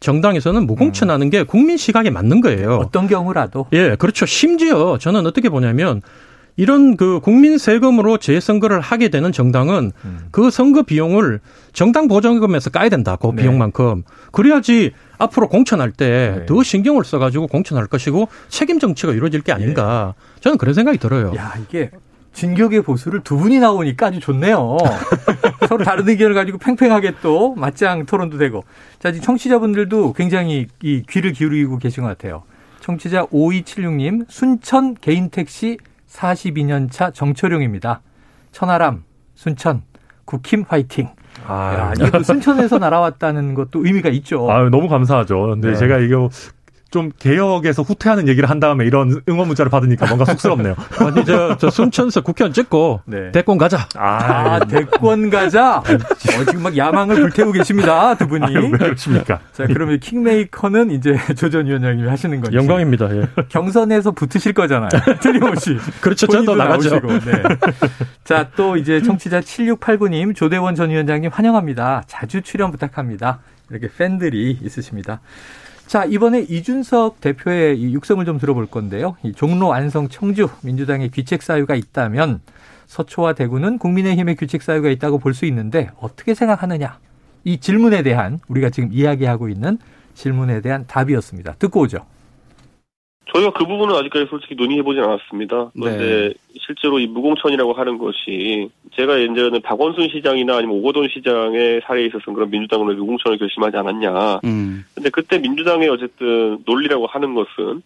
정당에서는 0.00 0.66
무공천하는 0.66 1.28
음. 1.28 1.30
게 1.30 1.44
국민 1.44 1.76
시각에 1.76 2.10
맞는 2.10 2.40
거예요. 2.40 2.76
어떤 2.76 3.06
경우라도. 3.06 3.66
예, 3.72 3.94
그렇죠. 3.94 4.26
심지어 4.26 4.98
저는 4.98 5.26
어떻게 5.26 5.48
보냐면 5.48 6.02
이런 6.56 6.96
그 6.96 7.20
국민 7.20 7.56
세금으로 7.56 8.18
재선거를 8.18 8.80
하게 8.80 9.08
되는 9.08 9.30
정당은 9.30 9.92
음. 10.04 10.18
그 10.32 10.50
선거 10.50 10.82
비용을 10.82 11.40
정당 11.72 12.08
보전금에서 12.08 12.70
까야 12.70 12.88
된다. 12.88 13.16
그 13.16 13.28
네. 13.28 13.42
비용만큼. 13.42 14.02
그래야지 14.32 14.92
앞으로 15.18 15.48
공천할 15.48 15.92
때더 15.92 16.54
네. 16.54 16.62
신경을 16.62 17.04
써가지고 17.04 17.46
공천할 17.46 17.86
것이고 17.86 18.28
책임 18.48 18.78
정치가 18.78 19.12
이루어질 19.12 19.40
게 19.42 19.52
아닌가. 19.52 20.14
네. 20.16 20.40
저는 20.40 20.58
그런 20.58 20.74
생각이 20.74 20.98
들어요. 20.98 21.34
야, 21.36 21.54
이게 21.62 21.90
진격의 22.32 22.82
보수를 22.82 23.20
두 23.22 23.38
분이 23.38 23.58
나오니까 23.60 24.08
아주 24.08 24.20
좋네요. 24.20 24.76
서로 25.68 25.84
다른 25.84 26.06
의견을 26.06 26.34
가지고 26.34 26.58
팽팽하게 26.58 27.14
또 27.22 27.54
맞짱 27.54 28.04
토론도 28.04 28.36
되고. 28.36 28.62
자, 28.98 29.10
지금 29.10 29.24
청취자분들도 29.24 30.12
굉장히 30.12 30.66
이 30.82 31.02
귀를 31.08 31.32
기울이고 31.32 31.78
계신 31.78 32.02
것 32.02 32.10
같아요. 32.10 32.42
청취자 32.80 33.24
5276님, 33.26 34.26
순천 34.28 34.96
개인 35.00 35.30
택시 35.30 35.78
42년 36.10 36.90
차 36.90 37.10
정철용입니다. 37.10 38.02
천하람, 38.52 39.04
순천, 39.34 39.82
국힘 40.26 40.64
화이팅. 40.68 41.08
아, 41.48 41.74
야, 41.74 41.92
이게 42.08 42.22
순천에서 42.22 42.78
날아왔다는 42.78 43.54
것도 43.54 43.84
의미가 43.84 44.08
있죠. 44.10 44.50
아, 44.50 44.68
너무 44.68 44.88
감사하죠. 44.88 45.48
근데 45.48 45.70
네. 45.70 45.76
제가 45.76 45.98
이거 45.98 46.28
좀 46.96 47.12
개혁에서 47.18 47.82
후퇴하는 47.82 48.26
얘기를 48.26 48.48
한 48.48 48.58
다음에 48.58 48.86
이런 48.86 49.20
응원 49.28 49.48
문자를 49.48 49.68
받으니까 49.68 50.06
뭔가 50.06 50.24
쑥스럽네요. 50.24 50.74
아니 50.98 51.26
저, 51.26 51.54
저 51.58 51.68
순천서 51.68 52.22
국회의원 52.22 52.54
찍고 52.54 53.02
네. 53.04 53.32
대권 53.32 53.58
가자. 53.58 53.86
아, 53.96 54.54
아 54.54 54.58
대권 54.60 55.28
가자. 55.28 55.80
어, 55.84 56.44
지금 56.46 56.62
막 56.62 56.74
야망을 56.74 57.16
불태우고 57.16 57.52
계십니다 57.52 58.14
두 58.14 58.26
분이. 58.26 58.46
아유, 58.46 58.70
왜 58.72 58.78
그렇습니까? 58.78 59.40
자 59.52 59.66
그러면 59.66 60.00
킹메이커는 60.00 60.90
이제 60.90 61.18
조전 61.36 61.66
위원장님이 61.66 62.08
하시는 62.08 62.40
거죠. 62.40 62.56
영광입니다. 62.56 63.14
예. 63.14 63.28
경선에서 63.50 64.12
붙으실 64.12 64.54
거잖아요. 64.54 64.88
틀림없이. 65.20 65.76
그렇죠. 66.00 66.26
저도 66.26 66.54
나가죠. 66.54 66.98
네. 67.00 67.42
자또 68.24 68.78
이제 68.78 69.02
청취자 69.02 69.40
7689님 69.40 70.34
조대원 70.34 70.74
전 70.74 70.88
위원장님 70.88 71.30
환영합니다. 71.30 72.04
자주 72.06 72.40
출연 72.40 72.70
부탁합니다. 72.70 73.40
이렇게 73.68 73.90
팬들이 73.94 74.58
있으십니다. 74.62 75.20
자, 75.86 76.04
이번에 76.04 76.40
이준석 76.40 77.20
대표의 77.20 77.80
이 77.80 77.94
육성을 77.94 78.24
좀 78.24 78.38
들어볼 78.38 78.66
건데요. 78.66 79.16
이 79.22 79.32
종로, 79.32 79.72
안성, 79.72 80.08
청주 80.08 80.48
민주당의 80.62 81.10
귀책 81.10 81.42
사유가 81.42 81.76
있다면 81.76 82.40
서초와 82.86 83.34
대구는 83.34 83.78
국민의힘의 83.78 84.36
귀책 84.36 84.62
사유가 84.62 84.90
있다고 84.90 85.18
볼 85.18 85.32
수 85.34 85.44
있는데 85.46 85.90
어떻게 86.00 86.34
생각하느냐? 86.34 86.98
이 87.44 87.58
질문에 87.60 88.02
대한 88.02 88.40
우리가 88.48 88.70
지금 88.70 88.90
이야기하고 88.92 89.48
있는 89.48 89.78
질문에 90.14 90.60
대한 90.60 90.86
답이었습니다. 90.88 91.54
듣고 91.58 91.80
오죠. 91.82 92.04
저희가 93.32 93.50
그 93.50 93.64
부분은 93.64 93.94
아직까지 93.94 94.26
솔직히 94.30 94.54
논의해보진 94.54 95.02
않았습니다. 95.02 95.70
그런데 95.78 96.28
네. 96.28 96.34
실제로 96.60 96.98
이 96.98 97.06
무공천이라고 97.06 97.72
하는 97.72 97.98
것이 97.98 98.70
제가 98.94 99.20
예전에 99.20 99.58
박원순 99.58 100.08
시장이나 100.10 100.56
아니면 100.56 100.76
오거돈 100.76 101.08
시장의 101.08 101.82
사례에 101.84 102.06
있어서는 102.06 102.34
그런 102.34 102.50
민주당으로 102.50 102.94
무공천을 102.94 103.38
결심하지 103.38 103.76
않았냐. 103.76 104.40
음. 104.44 104.84
근데 104.94 105.10
그때 105.10 105.38
민주당의 105.38 105.88
어쨌든 105.88 106.58
논리라고 106.64 107.06
하는 107.06 107.34
것은 107.34 107.82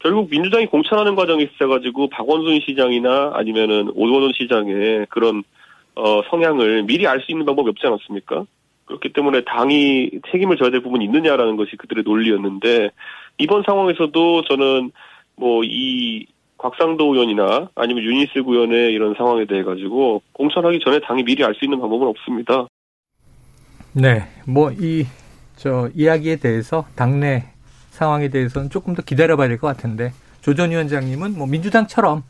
결국 0.00 0.28
민주당이 0.30 0.66
공천하는 0.66 1.14
과정이 1.14 1.44
있어가지고 1.44 2.08
박원순 2.08 2.60
시장이나 2.66 3.32
아니면은 3.34 3.90
오거돈 3.94 4.32
시장의 4.34 5.06
그런 5.08 5.44
어 5.94 6.22
성향을 6.30 6.84
미리 6.84 7.06
알 7.06 7.20
수 7.20 7.30
있는 7.30 7.46
방법이 7.46 7.68
없지 7.70 7.86
않았습니까? 7.86 8.44
그렇기 8.86 9.12
때문에 9.12 9.42
당이 9.44 10.10
책임을 10.32 10.56
져야 10.56 10.70
될 10.70 10.82
부분이 10.82 11.04
있느냐라는 11.04 11.56
것이 11.56 11.76
그들의 11.76 12.02
논리였는데 12.04 12.90
이번 13.40 13.62
상황에서도 13.66 14.42
저는 14.44 14.90
뭐 15.36 15.62
이 15.64 16.26
곽상도 16.58 17.14
의원이나 17.14 17.70
아니면 17.74 18.04
유니스 18.04 18.32
의원의 18.36 18.92
이런 18.92 19.14
상황에 19.16 19.46
대해 19.46 19.62
가지고 19.62 20.20
공천하기 20.32 20.80
전에 20.84 21.00
당이 21.00 21.24
미리 21.24 21.42
알 21.42 21.54
수 21.54 21.64
있는 21.64 21.80
방법은 21.80 22.06
없습니다. 22.08 22.66
네, 23.94 24.24
뭐 24.46 24.70
이 24.72 25.06
저 25.56 25.88
이야기에 25.94 26.36
대해서 26.36 26.86
당내 26.96 27.44
상황에 27.90 28.28
대해서는 28.28 28.70
조금 28.70 28.94
더 28.94 29.02
기다려봐야 29.02 29.48
될 29.48 29.58
것 29.58 29.66
같은데 29.68 30.12
조 30.42 30.54
전 30.54 30.70
위원장님은 30.70 31.36
뭐 31.36 31.46
민주당처럼 31.46 32.22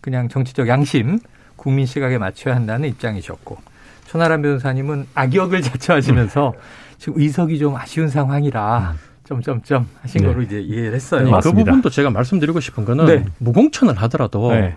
그냥 0.00 0.28
정치적 0.28 0.66
양심, 0.68 1.18
국민 1.56 1.86
시각에 1.86 2.18
맞춰야 2.18 2.56
한다는 2.56 2.88
입장이셨고 2.88 3.56
천하람 4.06 4.42
변호사님은 4.42 5.06
악역을 5.14 5.62
자처하시면서 5.62 6.54
지금 6.98 7.20
의석이 7.20 7.58
좀 7.58 7.76
아쉬운 7.76 8.08
상황이라 8.08 8.94
음. 8.94 9.11
점점점 9.24 9.86
하신 10.02 10.22
네. 10.22 10.26
거로 10.26 10.42
이제 10.42 10.60
이해를 10.60 10.94
했어요. 10.94 11.24
네, 11.24 11.30
그 11.42 11.52
부분도 11.52 11.90
제가 11.90 12.10
말씀드리고 12.10 12.60
싶은 12.60 12.84
거는 12.84 13.06
네. 13.06 13.24
무공천을 13.38 13.94
하더라도 14.02 14.50
네. 14.52 14.76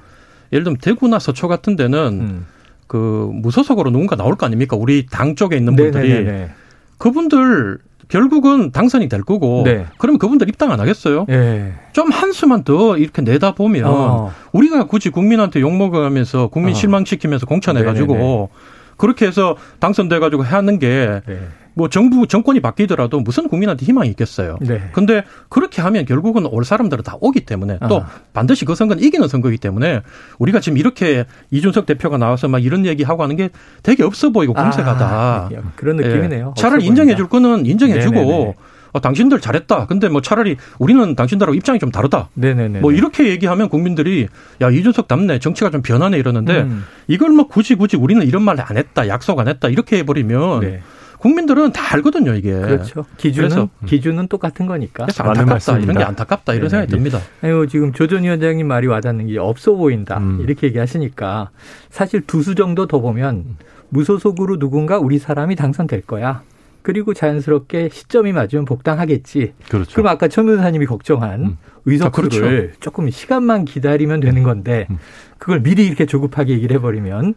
예를 0.52 0.64
들면 0.64 0.78
대구나 0.78 1.20
서초 1.20 1.48
같은 1.48 1.76
데는 1.76 1.98
음. 2.22 2.46
그 2.88 3.30
무소속으로 3.34 3.90
누군가 3.90 4.16
나올 4.16 4.36
거 4.36 4.46
아닙니까? 4.46 4.76
우리 4.76 5.08
당 5.08 5.36
쪽에 5.36 5.58
있는 5.58 5.76
분들이 5.76 6.10
네네네네. 6.10 6.50
그분들 6.98 7.80
결국은 8.08 8.72
당선이 8.72 9.10
될 9.10 9.24
거고 9.24 9.64
네. 9.66 9.88
그러면 9.98 10.20
그분들 10.20 10.48
입당 10.48 10.72
안 10.72 10.80
하겠어요? 10.80 11.26
네. 11.28 11.74
좀 11.94 12.12
한수만 12.12 12.64
더 12.64 12.98
이렇게 12.98 13.24
내다 13.24 13.56
보면 13.56 13.86
어. 13.86 14.32
우리가 14.52 14.86
굳이 14.86 15.10
국민한테 15.10 15.60
욕 15.62 15.76
먹으면서 15.76 16.48
국민 16.48 16.74
어. 16.74 16.78
실망시키면서 16.78 17.48
공천해 17.48 17.84
가지고 17.84 18.50
그렇게 18.98 19.26
해서 19.26 19.58
당선돼 19.80 20.20
가지고 20.20 20.44
하는 20.44 20.78
게 20.78 21.22
네. 21.26 21.40
뭐 21.76 21.90
정부 21.90 22.26
정권이 22.26 22.62
바뀌더라도 22.62 23.20
무슨 23.20 23.48
국민한테 23.48 23.86
희망이 23.86 24.10
있겠어요. 24.10 24.58
네. 24.62 24.90
근데 24.94 25.24
그렇게 25.50 25.82
하면 25.82 26.06
결국은 26.06 26.46
올 26.46 26.66
사람들은 26.66 27.04
다 27.04 27.18
오기 27.20 27.42
때문에 27.46 27.78
또 27.90 28.02
아. 28.02 28.08
반드시 28.34 28.66
그 28.66 28.74
선거는 28.76 29.04
이기는 29.04 29.28
선거이기 29.28 29.58
때문에 29.60 30.02
우리가 30.40 30.60
지금 30.62 30.78
이렇게 30.78 31.26
이준석 31.52 31.86
대표가 31.86 32.18
나와서 32.18 32.48
막 32.48 32.64
이런 32.64 32.86
얘기하고 32.86 33.24
하는 33.24 33.36
게 33.36 33.50
되게 33.84 34.04
없어 34.04 34.30
보이고 34.32 34.54
공세가다. 34.54 35.06
아, 35.06 35.50
그런 35.76 35.98
느낌이네요. 35.98 36.54
예. 36.58 36.62
차라리 36.62 36.86
인정해 36.86 37.16
줄 37.16 37.28
거는 37.28 37.66
인정해 37.66 38.00
주고 38.02 38.56
어, 38.94 39.02
당신들 39.02 39.42
잘했다. 39.42 39.88
근데 39.88 40.08
뭐 40.08 40.22
차라리 40.22 40.56
우리는 40.80 41.16
당신들하고 41.16 41.54
입장이 41.54 41.80
좀 41.80 41.92
다르다. 41.92 42.30
네네네. 42.36 42.80
뭐 42.80 42.94
이렇게 42.94 43.28
얘기하면 43.28 43.68
국민들이 43.68 44.30
야 44.62 44.70
이준석 44.70 45.08
남네 45.10 45.40
정치가 45.40 45.70
좀 45.70 45.82
변하네 45.82 46.18
이러는데 46.18 46.62
음. 46.62 46.86
이걸 47.10 47.32
뭐 47.32 47.50
굳이 47.50 47.76
굳이 47.76 47.98
우리는 47.98 48.26
이런 48.26 48.44
말 48.44 48.56
안 48.58 48.78
했다 48.78 49.10
약속 49.10 49.38
안 49.38 49.50
했다 49.50 49.68
이렇게 49.68 49.98
해버리면 49.98 50.60
네. 50.62 50.82
국민들은 51.20 51.72
다 51.72 51.94
알거든요 51.96 52.34
이게. 52.34 52.52
그렇죠. 52.52 53.06
기준은 53.18 53.58
음. 53.58 53.68
기준은 53.86 54.28
똑같은 54.28 54.66
거니까. 54.66 55.06
그래서 55.06 55.24
안타깝다 55.24 55.80
이런 55.80 55.98
게 55.98 56.04
안타깝다 56.04 56.54
이런 56.54 56.70
생각이 56.70 56.92
듭니다. 56.92 57.20
아유 57.42 57.66
지금 57.70 57.92
조전 57.94 58.24
위원장님 58.24 58.68
말이 58.68 58.88
와닿는 58.88 59.28
게 59.28 59.38
없어 59.40 59.74
보인다 59.74 60.18
음. 60.18 60.40
이렇게 60.42 60.68
얘기하시니까 60.68 61.50
사실 61.90 62.22
두 62.22 62.42
수 62.46 62.54
정도 62.56 62.86
더 62.86 63.00
보면 63.00 63.58
무소속으로 63.90 64.60
누군가 64.60 65.00
우리 65.00 65.18
사람이 65.18 65.56
당선될 65.56 66.02
거야. 66.02 66.44
그리고 66.84 67.16
자연스럽게 67.16 67.90
시점이 67.92 68.32
맞으면 68.34 68.66
복당하겠지. 68.66 69.54
그렇죠. 69.70 69.92
그럼 69.94 70.08
아까 70.08 70.28
천 70.28 70.46
변호사님이 70.46 70.86
걱정한 70.86 71.42
음. 71.42 71.58
의석수를 71.86 72.28
아, 72.48 72.50
그렇죠. 72.50 72.74
조금 72.80 73.10
시간만 73.10 73.66
기다리면 73.66 74.20
되는 74.20 74.44
건데 74.44 74.86
음. 74.92 75.00
그걸 75.40 75.62
미리 75.64 75.88
이렇게 75.88 76.06
조급하게 76.06 76.54
얘기를 76.54 76.76
해버리면 76.76 77.34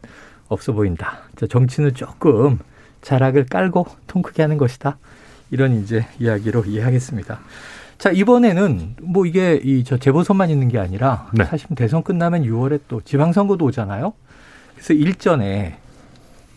없어 0.48 0.72
보인다. 0.72 1.20
정치는 1.48 1.94
조금 1.94 2.58
자락을 3.02 3.46
깔고 3.46 3.86
통 4.06 4.22
크게 4.22 4.42
하는 4.42 4.58
것이다. 4.58 4.98
이런 5.50 5.80
이제 5.82 6.06
이야기로 6.18 6.64
이해하겠습니다. 6.66 7.40
자, 7.98 8.10
이번에는 8.10 8.96
뭐 9.02 9.26
이게 9.26 9.60
이 9.62 9.82
저 9.84 9.96
재보선만 9.96 10.50
있는 10.50 10.68
게 10.68 10.78
아니라 10.78 11.28
네. 11.32 11.44
사실 11.44 11.68
대선 11.74 12.02
끝나면 12.02 12.44
6월에 12.44 12.80
또 12.88 13.00
지방선거도 13.00 13.64
오잖아요. 13.64 14.12
그래서 14.74 14.94
일전에 14.94 15.78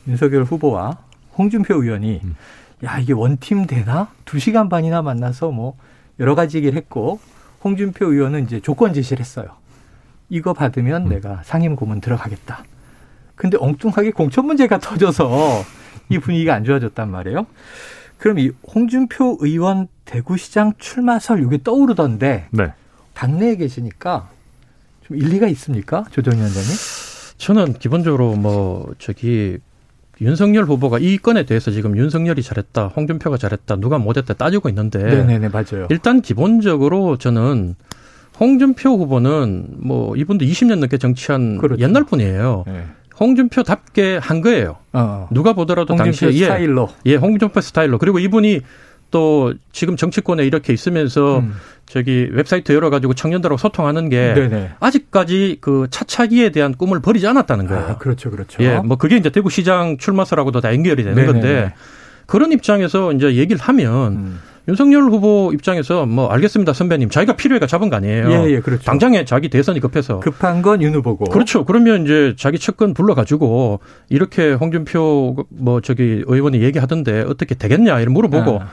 윤석열 0.08 0.44
후보와 0.44 0.98
홍준표 1.38 1.82
의원이 1.82 2.22
음. 2.24 2.36
야, 2.84 3.00
이게 3.00 3.14
원팀 3.14 3.68
되나? 3.68 4.10
두 4.26 4.40
시간 4.40 4.70
반이나 4.70 5.02
만나서 5.02 5.52
뭐 5.52 5.78
여러 6.20 6.36
가지 6.36 6.58
얘기를 6.58 6.76
했고 6.78 7.20
홍준표 7.64 8.12
의원은 8.12 8.44
이제 8.46 8.60
조건 8.60 8.94
제시를 8.94 9.20
했어요. 9.22 9.48
이거 10.30 10.54
받으면 10.54 11.04
음. 11.04 11.10
내가 11.10 11.42
상임 11.44 11.76
고문 11.76 12.02
들어가겠다. 12.02 12.64
근데 13.36 13.58
엉뚱하게 13.60 14.12
공천 14.12 14.46
문제가 14.46 14.78
터져서 14.80 15.64
이 16.12 16.20
분위기가 16.20 16.54
안 16.54 16.64
좋아졌단 16.64 17.10
말이에요. 17.10 17.48
그럼 18.18 18.40
이 18.40 18.52
홍준표 18.74 19.38
의원 19.40 19.88
대구시장 20.06 20.74
출마설 20.78 21.44
이게 21.44 21.60
떠오르던데 21.64 22.48
네. 22.52 22.74
당내에 23.14 23.56
계시니까 23.56 24.30
좀 25.08 25.18
일리가 25.18 25.48
있습니까, 25.48 26.06
조정 26.12 26.36
위원장님? 26.36 26.70
저는 27.38 27.74
기본적으로 27.74 28.36
뭐 28.36 28.94
저기 29.00 29.58
윤석열 30.22 30.66
후보가 30.66 31.00
이 31.00 31.18
건에 31.18 31.46
대해서 31.46 31.72
지금 31.72 31.98
윤석열이 31.98 32.44
잘했다, 32.44 32.88
홍준표가 32.88 33.38
잘했다, 33.38 33.78
누가 33.78 33.98
못했다 33.98 34.36
따지고 34.36 34.70
있는데. 34.70 35.00
네네네, 35.00 35.50
맞아요. 35.50 35.88
일단 35.90 36.22
기본적으로 36.22 37.18
저는 37.18 37.76
홍준표 38.40 38.98
후보는 38.98 39.78
뭐 39.80 40.16
이분도 40.16 40.46
20년 40.46 40.80
넘게 40.80 41.00
정치한 41.00 41.58
그렇죠. 41.58 41.82
옛날 41.82 42.04
분이에요. 42.04 42.66
네. 42.68 42.86
홍준표답게 43.22 44.18
한 44.18 44.42
거예요. 44.42 44.78
어. 44.94 45.30
누가 45.32 45.54
보더라도 45.54 45.96
당시에 45.96 46.34
예. 46.34 46.44
스타일로. 46.46 46.90
예, 47.06 47.16
홍준표 47.16 47.62
스타일로. 47.62 48.00
그리고 48.00 48.18
이분이 48.18 48.62
또 49.12 49.54
지금 49.72 49.96
정치권에 49.96 50.44
이렇게 50.46 50.74
있으면서 50.74 51.40
음. 51.40 51.54
저기 51.86 52.28
웹사이트 52.32 52.72
열어가지고 52.72 53.14
청년들하고 53.14 53.58
소통하는 53.58 54.10
게 54.10 54.34
네네. 54.34 54.72
아직까지 54.80 55.58
그 55.62 55.88
차차기에 55.92 56.50
대한 56.50 56.74
꿈을 56.74 57.02
버리지 57.02 57.28
않았다는 57.28 57.68
거예요. 57.68 57.86
아, 57.90 57.98
그렇죠, 57.98 58.32
그렇죠. 58.32 58.64
예, 58.64 58.78
뭐 58.78 58.98
그게 58.98 59.18
이제 59.18 59.30
대구시장 59.30 59.98
출마설하고도 59.98 60.62
다 60.62 60.74
연결이 60.74 61.04
되는 61.04 61.16
네네. 61.16 61.28
건데 61.32 61.74
그런 62.26 62.52
입장에서 62.54 63.12
이제 63.12 63.36
얘기를 63.36 63.62
하면 63.62 64.14
음. 64.14 64.40
윤석열 64.68 65.04
후보 65.04 65.52
입장에서 65.54 66.06
뭐 66.06 66.30
알겠습니다 66.30 66.74
선배님 66.74 67.10
자기가 67.10 67.36
필요해가 67.36 67.68
잡은 67.68 67.90
거 67.90 67.96
아니에요. 67.96 68.30
예, 68.32 68.52
예, 68.52 68.60
그렇죠. 68.60 68.84
당장에 68.84 69.26
자기 69.26 69.50
대선이 69.50 69.80
급해서 69.80 70.20
급한 70.20 70.62
건 70.62 70.82
윤 70.82 70.94
후보고. 70.96 71.26
그렇죠. 71.26 71.66
그러면 71.66 72.04
이제 72.06 72.36
자기 72.38 72.60
측근 72.60 72.94
불러가지고 72.94 73.80
이렇게 74.10 74.54
홍준표 74.54 75.46
뭐 75.50 75.82
저기 75.82 76.24
의원이 76.26 76.62
얘기하던데 76.62 77.22
어떻게 77.28 77.56
되겠냐 77.56 78.00
이런 78.00 78.14
물어보고. 78.14 78.62
아. 78.62 78.68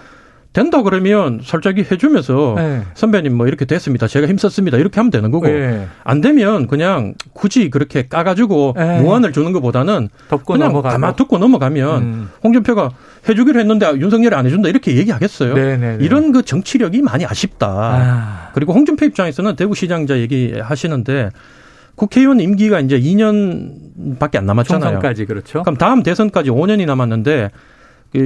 된다 0.53 0.83
그러면 0.83 1.41
살짝이 1.45 1.85
해주면서 1.91 2.55
네. 2.57 2.83
선배님 2.95 3.37
뭐 3.37 3.47
이렇게 3.47 3.65
됐습니다. 3.65 4.07
제가 4.07 4.27
힘썼습니다. 4.27 4.79
이렇게 4.79 4.99
하면 4.99 5.11
되는 5.11 5.31
거고 5.31 5.47
네. 5.47 5.87
안 6.05 6.21
되면 6.21 6.67
그냥 6.67 7.15
굳이 7.35 7.71
그렇게 7.71 8.09
까가지고 8.09 8.75
네. 8.77 9.01
무한을 9.01 9.33
주는 9.33 9.53
것보다는 9.53 10.09
그냥 10.47 10.69
넘어가고. 10.69 10.93
가만 10.93 11.17
듣고 11.17 11.39
넘어가면 11.39 12.03
음. 12.03 12.29
홍준표가 12.43 12.91
해주기로 13.29 13.61
했는데 13.61 13.87
윤석열이 13.97 14.35
안 14.35 14.47
해준다 14.47 14.69
이렇게 14.69 14.97
얘기하겠어요. 14.97 15.55
네네네. 15.55 15.77
네, 15.77 15.97
네. 15.99 16.05
이런 16.05 16.33
그 16.33 16.43
정치력이 16.43 17.03
많이 17.03 17.27
아쉽다. 17.27 17.69
아. 17.69 18.51
그리고 18.55 18.73
홍준표 18.73 19.05
입장에서는 19.05 19.55
대구시장자 19.55 20.19
얘기하시는데 20.19 21.31
국회의원 21.95 22.41
임기가 22.41 22.81
이제 22.81 22.99
2년밖에 22.99 24.37
안 24.37 24.47
남았잖아요. 24.47 24.93
총선까지 24.93 25.27
그렇죠. 25.27 25.63
그럼 25.63 25.77
다음 25.77 26.03
대선까지 26.03 26.51
5년이 26.51 26.87
남았는데 26.87 27.51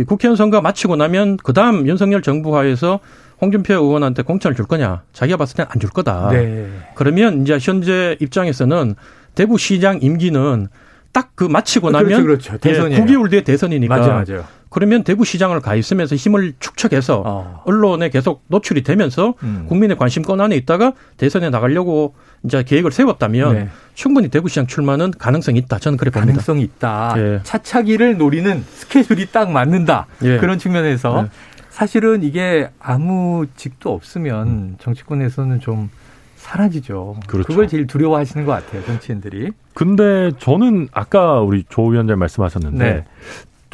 국회의원 0.07 0.37
선거 0.37 0.61
마치고 0.61 0.97
나면 0.97 1.37
그 1.43 1.53
다음 1.53 1.87
윤석열 1.87 2.23
정부 2.23 2.57
하에서 2.57 3.01
홍준표 3.41 3.75
의원한테 3.75 4.23
공천을 4.23 4.55
줄 4.57 4.67
거냐? 4.67 5.03
자기가 5.13 5.37
봤을 5.37 5.57
땐 5.57 5.67
안 5.69 5.81
줄 5.81 5.91
거다. 5.91 6.29
네. 6.31 6.69
그러면 6.95 7.43
이제 7.43 7.59
현재 7.61 8.17
입장에서는 8.21 8.95
대구시장 9.35 9.99
임기는 10.03 10.69
딱 11.13 11.33
그 11.35 11.45
마치고 11.45 11.89
그렇죠, 11.89 12.05
나면 12.05 12.23
그렇죠, 12.23 12.59
그렇죠. 12.59 12.91
예, 12.91 12.97
9개월 13.01 13.29
뒤에 13.31 13.43
대선이니까. 13.43 13.97
맞아요, 13.97 14.25
맞아요. 14.27 14.45
그러면 14.73 15.05
대구시장을 15.05 15.61
가 15.61 15.75
있으면서 15.75 16.17
힘을 16.17 16.55
축적해서 16.59 17.23
어. 17.27 17.63
언론에 17.67 18.09
계속 18.09 18.43
노출이 18.49 18.83
되면서 18.83 19.35
음. 19.43 19.67
국민의 19.69 19.99
관심권 19.99 20.41
안에 20.41 20.57
있다가 20.57 20.95
대선에 21.19 21.51
나가려고 21.51 22.15
이제 22.43 22.63
계획을 22.63 22.91
세웠다면 22.91 23.55
네. 23.55 23.69
충분히 23.95 24.29
대구시장 24.29 24.67
출마는 24.67 25.13
가능성이 25.19 25.59
있다. 25.59 25.79
저는 25.79 25.99
그래 25.99 26.11
봅니다. 26.11 26.33
가능성이 26.33 26.63
있다. 26.63 27.15
예. 27.19 27.41
차차기를 27.43 28.17
노리는 28.17 28.65
스케줄이 28.71 29.27
딱 29.31 29.51
맞는다. 29.51 30.07
예. 30.23 30.39
그런 30.39 30.59
측면에서 30.59 31.25
예. 31.27 31.31
사실은 31.69 32.23
이게 32.23 32.71
아무 32.81 33.45
직도 33.55 33.93
없으면 33.93 34.49
음. 34.49 34.77
정치권에서는 34.81 35.61
좀 35.61 35.91
사라지죠. 36.37 37.17
그렇죠. 37.27 37.47
그걸 37.47 37.69
제일 37.69 37.87
두려워하시는 37.87 38.47
것 38.47 38.53
같아요, 38.53 38.85
정치인들이. 38.87 39.53
근데 39.75 40.33
저는 40.39 40.89
아까 40.93 41.41
우리 41.41 41.65
조 41.69 41.87
위원장 41.87 42.19
말씀하셨는데 42.19 42.85
네. 42.85 43.05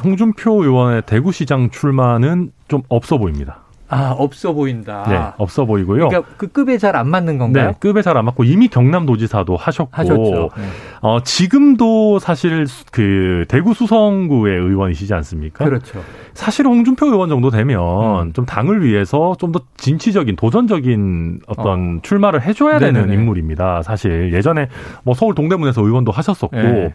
홍준표 0.03 0.63
의원의 0.63 1.03
대구시장 1.07 1.71
출마는 1.71 2.53
좀 2.69 2.83
없어 2.89 3.19
보입니다. 3.19 3.61
아, 3.91 4.15
없어 4.19 4.53
보인다. 4.53 5.07
네, 5.09 5.19
없어 5.39 5.65
보이고요. 5.65 6.09
그러니까 6.09 6.31
그 6.37 6.49
급에 6.49 6.77
잘 6.77 6.95
안 6.95 7.09
맞는 7.09 7.39
건가요? 7.39 7.69
네, 7.69 7.75
급에 7.81 8.03
잘 8.03 8.19
안 8.19 8.27
맞고 8.27 8.45
이미 8.45 8.69
경남도지사도 8.69 9.57
하셨고 9.57 9.91
하셨죠. 9.93 10.51
네. 10.59 10.63
어, 11.01 11.23
지금도 11.23 12.19
사실 12.19 12.67
그 12.93 13.47
대구 13.49 13.73
수성구의 13.73 14.59
의원이시지 14.61 15.15
않습니까? 15.15 15.65
그렇죠. 15.65 16.03
사실 16.35 16.67
홍준표 16.67 17.07
의원 17.07 17.31
정도 17.31 17.49
되면 17.51 18.27
음. 18.29 18.33
좀 18.35 18.45
당을 18.45 18.85
위해서 18.85 19.35
좀 19.39 19.53
더 19.53 19.61
진취적인 19.79 20.37
도전적인 20.37 21.41
어떤 21.47 21.97
어. 21.97 22.01
출마를 22.03 22.43
해줘야 22.43 22.79
네네네. 22.79 23.07
되는 23.07 23.15
인물입니다. 23.19 23.81
사실 23.81 24.35
예전에 24.35 24.69
뭐 25.03 25.15
서울 25.15 25.35
동대문에서 25.35 25.81
의원도 25.83 26.13
하셨었고. 26.13 26.55
네. 26.57 26.95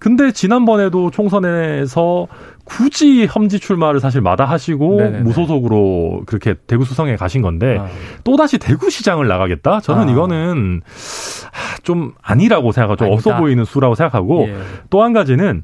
근데 0.00 0.32
지난번에도 0.32 1.10
총선에서 1.10 2.26
굳이 2.64 3.26
험지 3.26 3.60
출마를 3.60 4.00
사실 4.00 4.20
마다하시고 4.22 4.96
네네네. 4.96 5.18
무소속으로 5.20 6.22
그렇게 6.26 6.54
대구 6.66 6.84
수성에 6.84 7.16
가신 7.16 7.42
건데 7.42 7.78
아. 7.78 7.86
또 8.24 8.36
다시 8.36 8.58
대구시장을 8.58 9.28
나가겠다? 9.28 9.80
저는 9.80 10.08
아. 10.08 10.10
이거는 10.10 10.80
좀 11.82 12.12
아니라고 12.22 12.72
생각하고 12.72 12.96
좀 12.96 13.12
없어 13.12 13.36
보이는 13.36 13.64
수라고 13.64 13.94
생각하고 13.94 14.48
예. 14.48 14.56
또한 14.88 15.12
가지는 15.12 15.62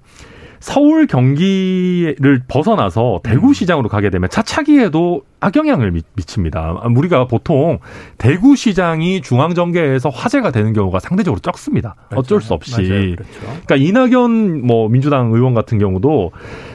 서울 0.60 1.06
경기를 1.06 2.42
벗어나서 2.48 3.20
대구시장으로 3.22 3.88
가게 3.88 4.10
되면 4.10 4.28
차차기에도 4.28 5.22
악영향을 5.46 5.92
미, 5.92 6.02
칩니다 6.16 6.82
우리가 6.96 7.26
보통 7.26 7.78
대구시장이 8.18 9.20
중앙정계에서 9.22 10.08
화제가 10.08 10.50
되는 10.50 10.72
경우가 10.72 10.98
상대적으로 10.98 11.38
적습니다. 11.40 11.94
맞아요. 12.10 12.20
어쩔 12.20 12.40
수 12.40 12.52
없이. 12.52 12.74
그렇죠. 13.16 13.60
그러니까 13.64 13.76
이낙연 13.76 14.66
뭐 14.66 14.88
민주당 14.88 15.30
의원 15.32 15.54
같은 15.54 15.78
경우도 15.78 16.32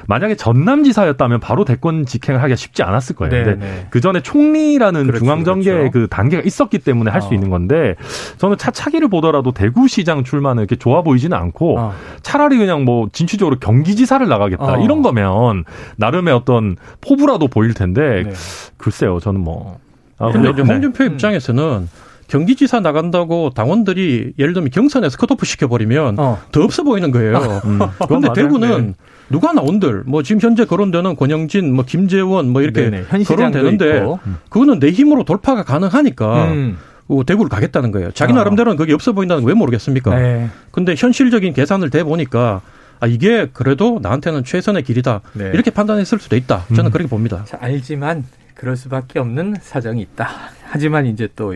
만약에 0.08 0.36
전남지사였다면 0.36 1.40
바로 1.40 1.66
대권 1.66 2.06
직행을 2.06 2.42
하기가 2.42 2.56
쉽지 2.56 2.84
않았을 2.84 3.16
거예요. 3.16 3.32
네, 3.32 3.44
근데 3.44 3.66
네. 3.66 3.88
그 3.90 4.02
전에 4.02 4.22
총리라는 4.22 5.08
그렇죠, 5.08 5.20
중앙정계의 5.20 5.78
그렇죠. 5.78 5.92
그 5.92 6.08
단계가 6.08 6.44
있었기 6.46 6.80
때문에 6.80 7.12
할수 7.12 7.30
어. 7.30 7.34
있는 7.34 7.50
건데 7.50 7.96
저는 8.38 8.58
차차기를 8.58 9.08
보더라도 9.10 9.52
대구시장 9.52 10.24
출마는 10.24 10.64
이렇게 10.64 10.76
좋아 10.76 11.02
보이지는 11.02 11.38
않고 11.38 11.80
어. 11.80 11.94
차라리 12.22 12.58
그냥 12.58 12.84
뭐 12.86 13.10
진취적으로 13.12 13.60
경기지사를 13.60 14.28
나가겠다 14.28 14.74
어. 14.74 14.84
이런 14.84 15.02
거면 15.02 15.66
나름의 15.98 16.34
어떤 16.34 16.78
포부라도 17.02 17.48
보일 17.48 17.74
텐데 17.74 18.24
네. 18.26 18.32
글쎄요 18.78 19.20
저는 19.20 19.42
뭐. 19.42 19.80
아, 20.18 20.32
근데 20.32 20.52
이제 20.52 20.62
홍준표 20.62 21.04
음. 21.04 21.14
입장에서는 21.14 21.90
경기지사 22.28 22.80
나간다고 22.80 23.50
당원들이 23.50 24.34
예를 24.40 24.54
들면 24.54 24.70
경선에서 24.70 25.18
컷오프 25.18 25.46
시켜버리면 25.46 26.18
어. 26.18 26.40
더 26.52 26.64
없어 26.64 26.84
보이는 26.84 27.12
거예요. 27.12 27.62
음. 27.66 27.80
그런데 28.08 28.32
대구는 28.34 28.88
네. 28.88 28.94
누가 29.30 29.52
나온들 29.52 30.04
뭐 30.06 30.24
지금 30.24 30.40
현재 30.40 30.66
거론되는 30.66 31.16
권영진, 31.16 31.74
뭐 31.74 31.84
김재원 31.86 32.50
뭐 32.50 32.62
이렇게 32.62 32.90
네네, 32.90 33.24
거론되는데 33.24 34.06
그거는 34.50 34.80
내 34.80 34.92
힘으로 34.92 35.24
돌파가 35.24 35.64
가능하니까 35.64 36.52
음. 36.52 36.78
대구를 37.26 37.50
가겠다는 37.50 37.92
거예요. 37.92 38.12
자기 38.12 38.32
아. 38.32 38.38
나름대로는 38.38 38.78
그게 38.78 38.94
없어 38.94 39.12
보인다는 39.12 39.44
거왜 39.44 39.54
모르겠습니까? 39.54 40.16
네. 40.16 40.50
근데 40.72 40.96
현실적인 40.98 41.54
계산을 41.54 41.90
대 41.90 42.04
보니까 42.04 42.62
아 43.02 43.08
이게 43.08 43.50
그래도 43.52 44.00
나한테는 44.02 44.46
최선의 44.46 44.84
길이다 44.84 45.22
네. 45.34 45.52
이렇게 45.54 45.72
판단했을 45.72 46.20
수도 46.20 46.36
있다. 46.36 46.66
저는 46.70 46.86
음. 46.86 46.92
그렇게 46.92 47.10
봅니다. 47.10 47.44
자, 47.46 47.58
알지만 47.60 48.24
그럴 48.62 48.78
수밖에 48.78 49.18
없는 49.18 49.56
사정이 49.60 50.04
있다. 50.04 50.30
하지만 50.66 51.08
이제 51.08 51.28
또 51.36 51.56